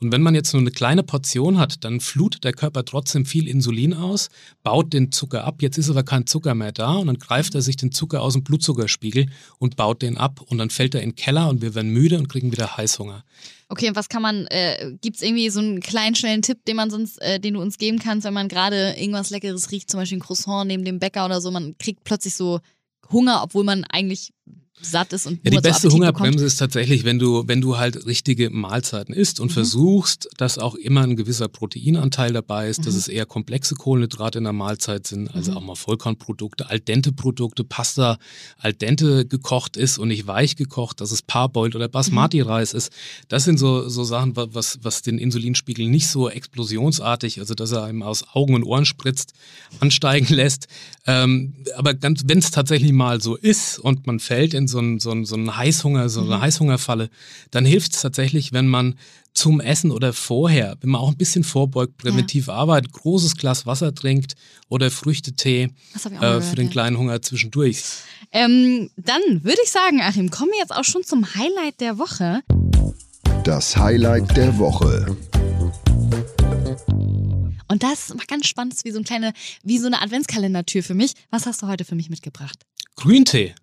Und 0.00 0.12
wenn 0.12 0.22
man 0.22 0.34
jetzt 0.34 0.52
nur 0.52 0.60
eine 0.60 0.70
kleine 0.70 1.02
Portion 1.02 1.58
hat, 1.58 1.84
dann 1.84 2.00
flutet 2.00 2.44
der 2.44 2.52
Körper 2.52 2.84
trotzdem 2.84 3.26
viel 3.26 3.48
Insulin 3.48 3.94
aus, 3.94 4.28
baut 4.62 4.92
den 4.92 5.12
Zucker 5.12 5.44
ab. 5.44 5.62
Jetzt 5.62 5.78
ist 5.78 5.90
aber 5.90 6.02
kein 6.02 6.26
Zucker 6.26 6.54
mehr 6.54 6.72
da 6.72 6.94
und 6.94 7.06
dann 7.06 7.18
greift 7.18 7.54
er 7.54 7.62
sich 7.62 7.76
den 7.76 7.92
Zucker 7.92 8.22
aus 8.22 8.34
dem 8.34 8.44
Blutzuckerspiegel 8.44 9.26
und 9.58 9.76
baut 9.76 10.02
den 10.02 10.16
ab 10.16 10.40
und 10.40 10.58
dann 10.58 10.70
fällt 10.70 10.94
er 10.94 11.02
in 11.02 11.10
den 11.10 11.16
Keller 11.16 11.48
und 11.48 11.62
wir 11.62 11.74
werden 11.74 11.90
müde 11.90 12.18
und 12.18 12.28
kriegen 12.28 12.52
wieder 12.52 12.76
Heißhunger. 12.76 13.24
Okay, 13.68 13.88
und 13.88 13.96
was 13.96 14.08
kann 14.08 14.22
man, 14.22 14.46
äh, 14.48 14.92
gibt 15.00 15.16
es 15.16 15.22
irgendwie 15.22 15.48
so 15.48 15.58
einen 15.58 15.80
kleinen, 15.80 16.14
schnellen 16.14 16.42
Tipp, 16.42 16.64
den 16.66 16.76
man 16.76 16.90
sonst, 16.90 17.20
äh, 17.22 17.40
den 17.40 17.54
du 17.54 17.60
uns 17.60 17.78
geben 17.78 17.98
kannst, 17.98 18.26
wenn 18.26 18.34
man 18.34 18.48
gerade 18.48 18.94
irgendwas 18.98 19.30
Leckeres 19.30 19.70
riecht, 19.70 19.90
zum 19.90 20.00
Beispiel 20.00 20.18
ein 20.18 20.22
Croissant 20.22 20.68
neben 20.68 20.84
dem 20.84 20.98
Bäcker 20.98 21.24
oder 21.24 21.40
so, 21.40 21.50
man 21.50 21.76
kriegt 21.78 22.04
plötzlich 22.04 22.34
so 22.34 22.60
Hunger, 23.10 23.42
obwohl 23.42 23.64
man 23.64 23.84
eigentlich 23.84 24.32
satt 24.80 25.12
ist 25.12 25.26
und 25.26 25.40
ja, 25.44 25.50
die 25.50 25.58
beste 25.58 25.88
so 25.88 25.94
Hungerbremse 25.94 26.32
bekommt. 26.32 26.46
ist 26.46 26.56
tatsächlich, 26.56 27.04
wenn 27.04 27.18
du 27.18 27.44
wenn 27.46 27.60
du 27.60 27.78
halt 27.78 28.06
richtige 28.06 28.50
Mahlzeiten 28.50 29.14
isst 29.14 29.40
und 29.40 29.50
mhm. 29.50 29.54
versuchst, 29.54 30.28
dass 30.36 30.58
auch 30.58 30.74
immer 30.74 31.02
ein 31.02 31.16
gewisser 31.16 31.48
Proteinanteil 31.48 32.32
dabei 32.32 32.68
ist, 32.68 32.80
mhm. 32.80 32.84
dass 32.84 32.94
es 32.94 33.08
eher 33.08 33.24
komplexe 33.24 33.76
Kohlenhydrate 33.76 34.38
in 34.38 34.44
der 34.44 34.52
Mahlzeit 34.52 35.06
sind, 35.06 35.34
also 35.34 35.52
mhm. 35.52 35.56
auch 35.56 35.62
mal 35.62 35.74
Vollkornprodukte, 35.76 36.68
al 36.68 36.80
dente 36.80 37.12
Produkte, 37.12 37.64
Pasta 37.64 38.18
al 38.58 38.72
dente 38.72 39.26
gekocht 39.26 39.76
ist 39.76 39.98
und 39.98 40.08
nicht 40.08 40.26
weich 40.26 40.56
gekocht, 40.56 41.00
dass 41.00 41.12
es 41.12 41.22
Parboiled 41.22 41.76
oder 41.76 41.88
Basmati 41.88 42.40
Reis 42.40 42.74
ist. 42.74 42.92
Das 43.28 43.44
sind 43.44 43.58
so 43.58 43.88
so 43.88 44.02
Sachen, 44.02 44.36
was 44.36 44.80
was 44.82 45.02
den 45.02 45.18
Insulinspiegel 45.18 45.88
nicht 45.88 46.08
so 46.08 46.28
explosionsartig, 46.28 47.38
also 47.38 47.54
dass 47.54 47.70
er 47.70 47.84
einem 47.84 48.02
aus 48.02 48.24
Augen 48.32 48.54
und 48.54 48.64
Ohren 48.64 48.86
spritzt, 48.86 49.34
ansteigen 49.80 50.34
lässt. 50.34 50.66
Ähm, 51.06 51.54
aber 51.76 51.94
wenn 52.00 52.38
es 52.38 52.50
tatsächlich 52.50 52.92
mal 52.92 53.20
so 53.20 53.36
ist 53.36 53.78
und 53.78 54.06
man 54.06 54.18
fällt 54.18 54.54
in 54.54 54.63
so 54.68 54.78
einen, 54.78 55.00
so 55.00 55.10
einen, 55.10 55.24
so 55.24 55.36
einen 55.36 55.56
Heißhunger, 55.56 56.08
so 56.08 56.20
eine 56.20 56.36
mhm. 56.36 56.40
Heißhungerfalle, 56.40 57.10
dann 57.50 57.64
hilft 57.64 57.94
es 57.94 58.02
tatsächlich, 58.02 58.52
wenn 58.52 58.66
man 58.66 58.96
zum 59.34 59.60
Essen 59.60 59.90
oder 59.90 60.12
vorher, 60.12 60.76
wenn 60.80 60.90
man 60.90 61.00
auch 61.00 61.08
ein 61.08 61.16
bisschen 61.16 61.42
vorbeugt, 61.44 61.96
präventiv 61.98 62.46
ja. 62.46 62.54
arbeitet, 62.54 62.92
großes 62.92 63.36
Glas 63.36 63.66
Wasser 63.66 63.94
trinkt 63.94 64.34
oder 64.68 64.90
Früchtetee 64.90 65.70
äh, 66.20 66.40
für 66.40 66.56
den 66.56 66.70
kleinen 66.70 66.96
Hunger 66.96 67.20
zwischendurch. 67.20 67.82
Ähm, 68.30 68.90
dann 68.96 69.22
würde 69.42 69.58
ich 69.64 69.70
sagen, 69.70 70.00
Achim, 70.00 70.30
kommen 70.30 70.52
wir 70.52 70.58
jetzt 70.58 70.74
auch 70.74 70.84
schon 70.84 71.02
zum 71.02 71.34
Highlight 71.34 71.80
der 71.80 71.98
Woche. 71.98 72.42
Das 73.42 73.76
Highlight 73.76 74.36
der 74.36 74.56
Woche. 74.58 75.16
Und 77.68 77.82
das 77.82 78.10
war 78.10 78.24
ganz 78.26 78.46
spannend, 78.46 78.74
wie 78.84 78.90
so 78.90 78.98
eine 78.98 79.04
kleine, 79.04 79.32
wie 79.62 79.78
so 79.78 79.86
eine 79.86 80.00
Adventskalendertür 80.00 80.82
für 80.82 80.94
mich. 80.94 81.14
Was 81.30 81.46
hast 81.46 81.62
du 81.62 81.66
heute 81.66 81.84
für 81.84 81.94
mich 81.94 82.08
mitgebracht? 82.08 82.64
Grüntee. 82.96 83.54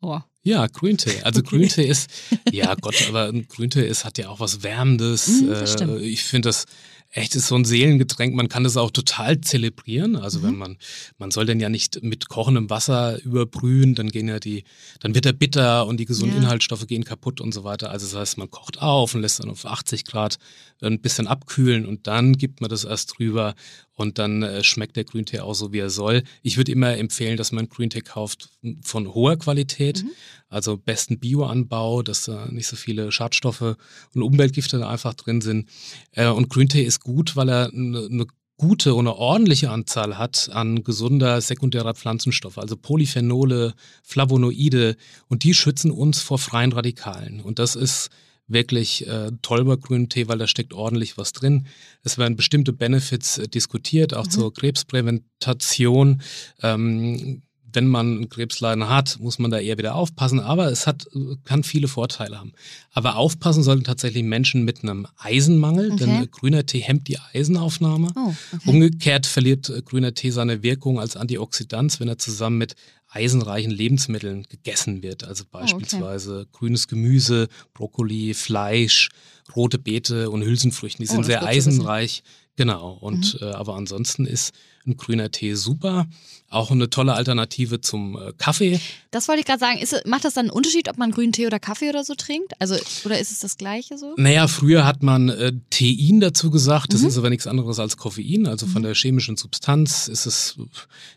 Oh. 0.00 0.20
Ja, 0.46 0.68
Grüntee. 0.68 1.22
Also. 1.24 1.42
Grüntee 1.42 1.88
ist, 1.88 2.08
ja 2.52 2.76
Gott, 2.76 2.94
aber 3.08 3.32
Grüntee 3.32 3.84
ist, 3.84 4.04
hat 4.04 4.16
ja 4.16 4.28
auch 4.28 4.38
was 4.38 4.62
Wärmendes. 4.62 5.42
Mm, 5.42 5.98
ich 6.00 6.22
finde 6.22 6.50
das 6.50 6.66
echt 7.10 7.34
ist 7.34 7.48
so 7.48 7.56
ein 7.56 7.64
Seelengetränk. 7.64 8.34
Man 8.34 8.48
kann 8.48 8.62
das 8.62 8.76
auch 8.76 8.90
total 8.90 9.40
zelebrieren. 9.40 10.16
Also 10.16 10.38
mhm. 10.38 10.42
wenn 10.44 10.56
man, 10.56 10.76
man 11.18 11.30
soll 11.30 11.46
denn 11.46 11.58
ja 11.58 11.68
nicht 11.68 12.02
mit 12.02 12.28
kochendem 12.28 12.70
Wasser 12.70 13.20
überbrühen, 13.22 13.94
dann 13.94 14.08
gehen 14.08 14.28
ja 14.28 14.38
die, 14.38 14.64
dann 15.00 15.14
wird 15.14 15.26
er 15.26 15.32
bitter 15.32 15.86
und 15.86 15.98
die 15.98 16.04
gesunden 16.04 16.36
ja. 16.36 16.44
Inhaltsstoffe 16.44 16.86
gehen 16.86 17.04
kaputt 17.04 17.40
und 17.40 17.52
so 17.52 17.64
weiter. 17.64 17.90
Also 17.90 18.06
das 18.06 18.14
heißt, 18.14 18.38
man 18.38 18.50
kocht 18.50 18.80
auf 18.80 19.14
und 19.14 19.22
lässt 19.22 19.40
dann 19.40 19.50
auf 19.50 19.64
80 19.64 20.04
Grad 20.04 20.36
ein 20.82 21.00
bisschen 21.00 21.26
abkühlen 21.26 21.86
und 21.86 22.06
dann 22.06 22.34
gibt 22.34 22.60
man 22.60 22.70
das 22.70 22.84
erst 22.84 23.18
drüber 23.18 23.54
und 23.96 24.18
dann 24.18 24.42
äh, 24.42 24.62
schmeckt 24.62 24.96
der 24.96 25.04
Grüntee 25.04 25.40
auch 25.40 25.54
so, 25.54 25.72
wie 25.72 25.78
er 25.78 25.90
soll. 25.90 26.22
Ich 26.42 26.56
würde 26.56 26.70
immer 26.70 26.96
empfehlen, 26.96 27.36
dass 27.36 27.50
man 27.50 27.68
Grüntee 27.68 28.02
kauft 28.02 28.50
von 28.82 29.12
hoher 29.12 29.36
Qualität, 29.36 30.04
mhm. 30.04 30.10
also 30.48 30.76
besten 30.76 31.18
Bioanbau, 31.18 32.02
dass 32.02 32.24
da 32.24 32.46
nicht 32.46 32.68
so 32.68 32.76
viele 32.76 33.10
Schadstoffe 33.10 33.76
und 34.14 34.22
Umweltgifte 34.22 34.78
da 34.78 34.88
einfach 34.88 35.14
drin 35.14 35.40
sind. 35.40 35.68
Äh, 36.12 36.28
und 36.28 36.50
Grüntee 36.50 36.82
ist 36.82 37.00
gut, 37.00 37.34
weil 37.36 37.48
er 37.48 37.72
eine 37.72 38.08
ne 38.08 38.26
gute 38.58 38.94
und 38.94 39.06
eine 39.06 39.16
ordentliche 39.16 39.70
Anzahl 39.70 40.16
hat 40.16 40.48
an 40.50 40.82
gesunder 40.82 41.40
sekundärer 41.40 41.94
Pflanzenstoffe, 41.94 42.56
also 42.56 42.76
Polyphenole, 42.76 43.74
Flavonoide 44.02 44.96
und 45.28 45.44
die 45.44 45.52
schützen 45.52 45.90
uns 45.90 46.22
vor 46.22 46.38
freien 46.38 46.72
Radikalen. 46.72 47.40
Und 47.40 47.58
das 47.58 47.76
ist 47.76 48.08
wirklich 48.48 49.06
äh, 49.06 49.32
toll 49.42 49.64
bei 49.64 49.76
grünen 49.76 50.08
Tee, 50.08 50.28
weil 50.28 50.38
da 50.38 50.46
steckt 50.46 50.72
ordentlich 50.72 51.18
was 51.18 51.32
drin. 51.32 51.66
Es 52.02 52.18
werden 52.18 52.36
bestimmte 52.36 52.72
Benefits 52.72 53.38
äh, 53.38 53.48
diskutiert, 53.48 54.14
auch 54.14 54.26
mhm. 54.26 54.30
zur 54.30 54.54
Krebspräventation. 54.54 56.22
Ähm, 56.62 57.42
wenn 57.76 57.88
man 57.88 58.30
Krebsleiden 58.30 58.88
hat, 58.88 59.18
muss 59.20 59.38
man 59.38 59.50
da 59.50 59.58
eher 59.58 59.76
wieder 59.76 59.96
aufpassen, 59.96 60.40
aber 60.40 60.72
es 60.72 60.86
hat, 60.86 61.06
kann 61.44 61.62
viele 61.62 61.88
Vorteile 61.88 62.38
haben. 62.38 62.52
Aber 62.92 63.16
aufpassen 63.16 63.62
sollten 63.62 63.84
tatsächlich 63.84 64.24
Menschen 64.24 64.64
mit 64.64 64.82
einem 64.82 65.06
Eisenmangel, 65.18 65.92
okay. 65.92 66.04
denn 66.06 66.30
grüner 66.30 66.64
Tee 66.64 66.80
hemmt 66.80 67.06
die 67.06 67.18
Eisenaufnahme. 67.34 68.12
Oh, 68.16 68.32
okay. 68.52 68.70
Umgekehrt 68.70 69.26
verliert 69.26 69.68
äh, 69.68 69.82
grüner 69.82 70.14
Tee 70.14 70.30
seine 70.30 70.62
Wirkung 70.62 70.98
als 70.98 71.16
Antioxidant, 71.16 72.00
wenn 72.00 72.08
er 72.08 72.18
zusammen 72.18 72.56
mit 72.56 72.76
eisenreichen 73.16 73.70
Lebensmitteln 73.70 74.44
gegessen 74.48 75.02
wird. 75.02 75.24
Also 75.24 75.44
beispielsweise 75.50 76.32
oh, 76.32 76.40
okay. 76.40 76.48
grünes 76.52 76.86
Gemüse, 76.88 77.48
Brokkoli, 77.74 78.34
Fleisch, 78.34 79.08
rote 79.54 79.78
Beete 79.78 80.30
und 80.30 80.42
Hülsenfrüchten. 80.42 81.04
Die 81.04 81.10
oh, 81.10 81.14
sind 81.14 81.24
sehr 81.24 81.42
eisenreich. 81.44 82.22
Genau. 82.56 82.92
Und 83.00 83.40
mhm. 83.40 83.46
äh, 83.46 83.50
aber 83.52 83.74
ansonsten 83.74 84.26
ist 84.26 84.54
ein 84.86 84.96
grüner 84.96 85.30
Tee 85.30 85.54
super. 85.54 86.06
Auch 86.48 86.70
eine 86.70 86.88
tolle 86.88 87.14
Alternative 87.14 87.80
zum 87.80 88.16
äh, 88.16 88.32
Kaffee. 88.38 88.80
Das 89.10 89.28
wollte 89.28 89.40
ich 89.40 89.46
gerade 89.46 89.58
sagen. 89.58 89.78
Ist, 89.78 90.06
macht 90.06 90.24
das 90.24 90.34
dann 90.34 90.46
einen 90.46 90.50
Unterschied, 90.50 90.88
ob 90.88 90.96
man 90.96 91.10
grünen 91.10 91.32
Tee 91.32 91.46
oder 91.46 91.58
Kaffee 91.58 91.90
oder 91.90 92.04
so 92.04 92.14
trinkt? 92.14 92.52
Also, 92.60 92.76
oder 93.04 93.18
ist 93.18 93.32
es 93.32 93.40
das 93.40 93.56
Gleiche 93.56 93.98
so? 93.98 94.14
Naja, 94.16 94.46
früher 94.48 94.86
hat 94.86 95.02
man 95.02 95.28
äh, 95.28 95.52
Tein 95.70 96.20
dazu 96.20 96.50
gesagt. 96.50 96.92
Das 96.92 97.02
mhm. 97.02 97.08
ist 97.08 97.18
aber 97.18 97.30
nichts 97.30 97.46
anderes 97.46 97.78
als 97.78 97.96
Koffein. 97.96 98.46
Also 98.46 98.66
von 98.66 98.82
mhm. 98.82 98.86
der 98.86 98.94
chemischen 98.94 99.36
Substanz 99.36 100.08
ist 100.08 100.26
es 100.26 100.56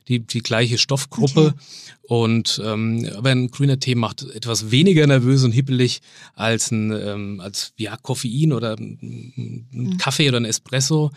die, 0.08 0.20
die 0.20 0.42
gleiche 0.42 0.78
Stoffgruppe. 0.78 1.54
Okay. 1.54 1.60
Und 2.10 2.60
ähm, 2.66 3.08
aber 3.16 3.30
ein 3.30 3.52
grüner 3.52 3.80
Tee 3.80 3.94
macht 3.94 4.24
etwas 4.24 4.72
weniger 4.72 5.06
nervös 5.06 5.44
und 5.44 5.52
hippelig 5.52 6.02
als 6.34 6.72
ein 6.72 6.92
ähm, 6.92 7.40
als 7.40 7.74
ja 7.78 7.98
Koffein 7.98 8.52
oder 8.52 8.76
ein 8.78 9.68
mhm. 9.70 9.98
Kaffee 10.00 10.28
oder 10.28 10.40
ein 10.40 10.46
Espresso, 10.46 11.12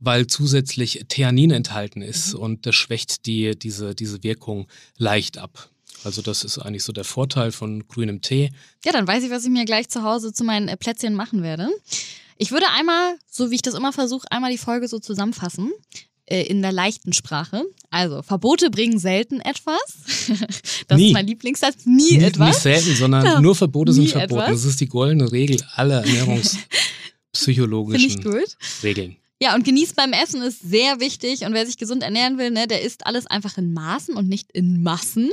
weil 0.00 0.26
zusätzlich 0.26 1.06
Theanin 1.08 1.50
enthalten 1.50 2.02
ist 2.02 2.34
mhm. 2.34 2.40
und 2.40 2.66
das 2.66 2.74
schwächt 2.74 3.26
die 3.26 3.58
diese 3.58 3.94
diese 3.94 4.22
Wirkung 4.22 4.66
leicht 4.98 5.38
ab. 5.38 5.70
Also 6.04 6.22
das 6.22 6.44
ist 6.44 6.58
eigentlich 6.58 6.84
so 6.84 6.92
der 6.92 7.04
Vorteil 7.04 7.52
von 7.52 7.88
grünem 7.88 8.20
Tee. 8.20 8.52
Ja, 8.84 8.92
dann 8.92 9.08
weiß 9.08 9.24
ich, 9.24 9.30
was 9.30 9.44
ich 9.44 9.50
mir 9.50 9.64
gleich 9.64 9.88
zu 9.88 10.02
Hause 10.02 10.32
zu 10.32 10.44
meinen 10.44 10.68
äh, 10.68 10.76
Plätzchen 10.76 11.14
machen 11.14 11.42
werde. 11.42 11.68
Ich 12.38 12.52
würde 12.52 12.66
einmal, 12.76 13.16
so 13.28 13.50
wie 13.50 13.56
ich 13.56 13.62
das 13.62 13.74
immer 13.74 13.92
versuche, 13.92 14.30
einmal 14.30 14.52
die 14.52 14.58
Folge 14.58 14.88
so 14.88 14.98
zusammenfassen 14.98 15.72
äh, 16.26 16.42
in 16.42 16.60
der 16.62 16.72
leichten 16.72 17.12
Sprache. 17.12 17.64
Also, 17.90 18.22
Verbote 18.22 18.70
bringen 18.70 18.98
selten 18.98 19.40
etwas. 19.40 19.80
das 20.88 20.98
nie. 20.98 21.08
ist 21.08 21.14
mein 21.14 21.26
Lieblingssatz. 21.26 21.84
Nie, 21.86 22.18
nie 22.18 22.24
etwas. 22.24 22.48
Nicht 22.48 22.60
selten, 22.60 22.94
sondern 22.94 23.24
ja. 23.24 23.40
nur 23.44 23.56
Verbote 23.56 23.92
sind 23.92 24.10
verboten. 24.10 24.42
Etwas. 24.42 24.62
Das 24.62 24.64
ist 24.64 24.80
die 24.80 24.88
goldene 24.88 25.32
Regel 25.32 25.60
aller 25.74 26.04
ernährungspsychologischen 26.04 28.22
Regeln. 28.82 29.16
Ja, 29.40 29.54
und 29.54 29.64
genießt 29.64 29.96
beim 29.96 30.12
Essen 30.12 30.40
ist 30.42 30.60
sehr 30.60 30.98
wichtig. 30.98 31.44
Und 31.44 31.52
wer 31.52 31.66
sich 31.66 31.76
gesund 31.76 32.02
ernähren 32.02 32.38
will, 32.38 32.50
ne, 32.50 32.66
der 32.66 32.82
isst 32.82 33.06
alles 33.06 33.26
einfach 33.26 33.58
in 33.58 33.74
Maßen 33.74 34.16
und 34.16 34.28
nicht 34.28 34.50
in 34.52 34.82
Massen. 34.82 35.30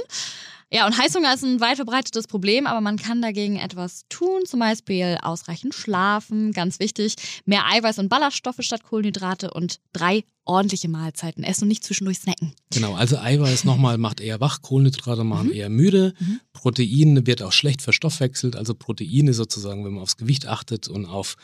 Ja, 0.73 0.87
und 0.87 0.97
Heißhunger 0.97 1.31
ist 1.35 1.43
ein 1.43 1.61
weit 1.61 1.75
verbreitetes 1.75 2.25
Problem, 2.25 2.65
aber 2.65 2.81
man 2.81 2.97
kann 2.97 3.21
dagegen 3.21 3.57
etwas 3.57 4.05
tun, 4.09 4.41
zum 4.47 4.59
Beispiel 4.59 5.19
ausreichend 5.21 5.75
schlafen, 5.75 6.51
ganz 6.51 6.79
wichtig, 6.79 7.13
mehr 7.45 7.67
Eiweiß 7.71 7.99
und 7.99 8.09
Ballaststoffe 8.09 8.57
statt 8.61 8.81
Kohlenhydrate 8.83 9.51
und 9.51 9.79
drei 9.93 10.23
ordentliche 10.45 10.89
Mahlzeiten 10.89 11.43
essen 11.43 11.65
und 11.65 11.67
nicht 11.67 11.83
zwischendurch 11.83 12.17
snacken. 12.17 12.53
Genau, 12.71 12.95
also 12.95 13.19
Eiweiß 13.19 13.65
nochmal 13.65 13.99
macht 13.99 14.19
eher 14.19 14.39
wach, 14.39 14.63
Kohlenhydrate 14.63 15.23
machen 15.23 15.49
mhm. 15.49 15.53
eher 15.53 15.69
müde, 15.69 16.15
mhm. 16.19 16.39
Protein 16.53 17.27
wird 17.27 17.43
auch 17.43 17.51
schlecht 17.51 17.83
verstoffwechselt, 17.83 18.55
also 18.55 18.73
Proteine 18.73 19.33
sozusagen, 19.33 19.85
wenn 19.85 19.93
man 19.93 20.01
aufs 20.01 20.17
Gewicht 20.17 20.47
achtet 20.47 20.87
und 20.87 21.05
auf, 21.05 21.35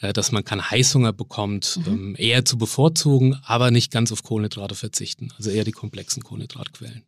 äh, 0.00 0.12
dass 0.12 0.30
man 0.30 0.44
keinen 0.44 0.70
Heißhunger 0.70 1.14
bekommt, 1.14 1.78
mhm. 1.78 1.92
ähm, 1.92 2.16
eher 2.18 2.44
zu 2.44 2.58
bevorzugen, 2.58 3.40
aber 3.44 3.70
nicht 3.70 3.90
ganz 3.90 4.12
auf 4.12 4.22
Kohlenhydrate 4.22 4.74
verzichten, 4.74 5.32
also 5.38 5.48
eher 5.48 5.64
die 5.64 5.72
komplexen 5.72 6.22
Kohlenhydratquellen. 6.22 7.02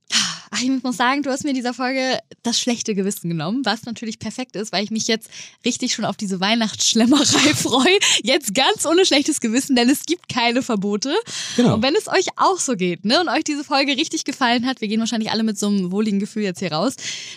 Ach, 0.51 0.63
ich 0.63 0.83
muss 0.83 0.97
sagen, 0.97 1.23
du 1.23 1.31
hast 1.31 1.45
mir 1.45 1.51
in 1.51 1.57
dieser 1.57 1.75
Folge 1.75 2.19
das 2.43 2.59
schlechte 2.59 2.95
Gewissen 2.95 3.29
genommen, 3.29 3.65
was 3.65 3.85
natürlich 3.85 4.19
perfekt 4.19 4.57
ist, 4.57 4.73
weil 4.73 4.85
ich 4.85 4.91
mich 4.91 5.09
jetzt 5.09 5.29
richtig 5.65 5.93
schon 5.93 6.05
auf 6.05 6.17
diese 6.17 6.41
Weihnachtsschlemmerei 6.41 7.25
freue. 7.55 7.99
Jetzt 8.23 8.55
ganz 8.55 8.87
ohne 8.87 9.05
schlechtes 9.05 9.41
Gewissen, 9.41 9.77
denn 9.77 9.89
es 9.89 10.05
gibt 10.05 10.29
keine 10.29 10.63
Verbote. 10.63 11.15
Genau. 11.57 11.75
Und 11.75 11.83
wenn 11.83 11.95
es 11.97 12.09
euch 12.09 12.27
auch 12.37 12.59
so 12.59 12.77
geht 12.77 13.05
ne, 13.05 13.21
und 13.21 13.29
euch 13.29 13.45
diese 13.45 13.65
Folge 13.65 13.93
richtig 13.93 14.25
gefallen 14.25 14.67
hat, 14.67 14.81
wir 14.81 14.89
gehen 14.89 15.01
wahrscheinlich 15.01 15.31
alle 15.31 15.43
mit 15.43 15.59
so 15.59 15.69
einem 15.69 15.91
wohligen 15.91 16.19
Gefühl 16.19 16.43
jetzt 16.43 16.61
hier 16.61 16.73
raus, 16.73 16.95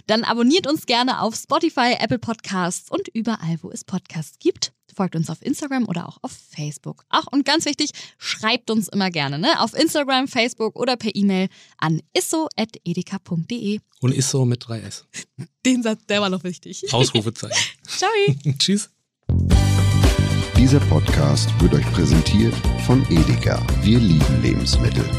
dann 0.08 0.24
abonniert 0.24 0.68
uns 0.68 0.86
gerne 0.86 1.22
auf 1.22 1.36
Spotify, 1.36 1.96
Apple 2.00 2.20
Podcasts 2.20 2.90
und 2.90 3.08
überall, 3.10 3.58
wo 3.62 3.72
es 3.72 3.84
Podcasts 3.84 4.38
gibt 4.40 4.72
folgt 5.00 5.16
uns 5.16 5.30
auf 5.30 5.42
Instagram 5.42 5.88
oder 5.88 6.10
auch 6.10 6.18
auf 6.24 6.34
Facebook. 6.34 7.06
Ach, 7.08 7.26
und 7.32 7.46
ganz 7.46 7.64
wichtig, 7.64 7.92
schreibt 8.18 8.70
uns 8.70 8.90
immer 8.90 9.10
gerne, 9.10 9.40
ne? 9.40 9.62
Auf 9.62 9.74
Instagram, 9.74 10.28
Facebook 10.28 10.76
oder 10.76 10.98
per 10.98 11.16
E-Mail 11.16 11.48
an 11.78 12.02
isso.edeka.de. 12.14 13.80
Und 14.02 14.14
isso 14.14 14.44
mit 14.44 14.66
3S. 14.66 15.04
Den 15.66 15.84
Satz, 15.84 16.06
der 16.08 16.20
war 16.20 16.30
noch 16.30 16.44
wichtig. 16.44 16.84
Ausrufezeichen. 16.94 17.56
Ciao. 17.88 18.12
Tschüss. 18.58 18.90
Dieser 20.58 20.82
Podcast 20.82 21.50
wird 21.62 21.76
euch 21.76 21.90
präsentiert 21.94 22.54
von 22.86 23.02
Edeka. 23.10 23.66
Wir 23.82 24.00
lieben 24.00 24.42
Lebensmittel. 24.42 25.10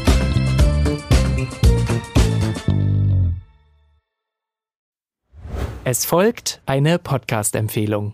Es 5.83 6.05
folgt 6.05 6.61
eine 6.67 6.99
Podcast-Empfehlung. 6.99 8.13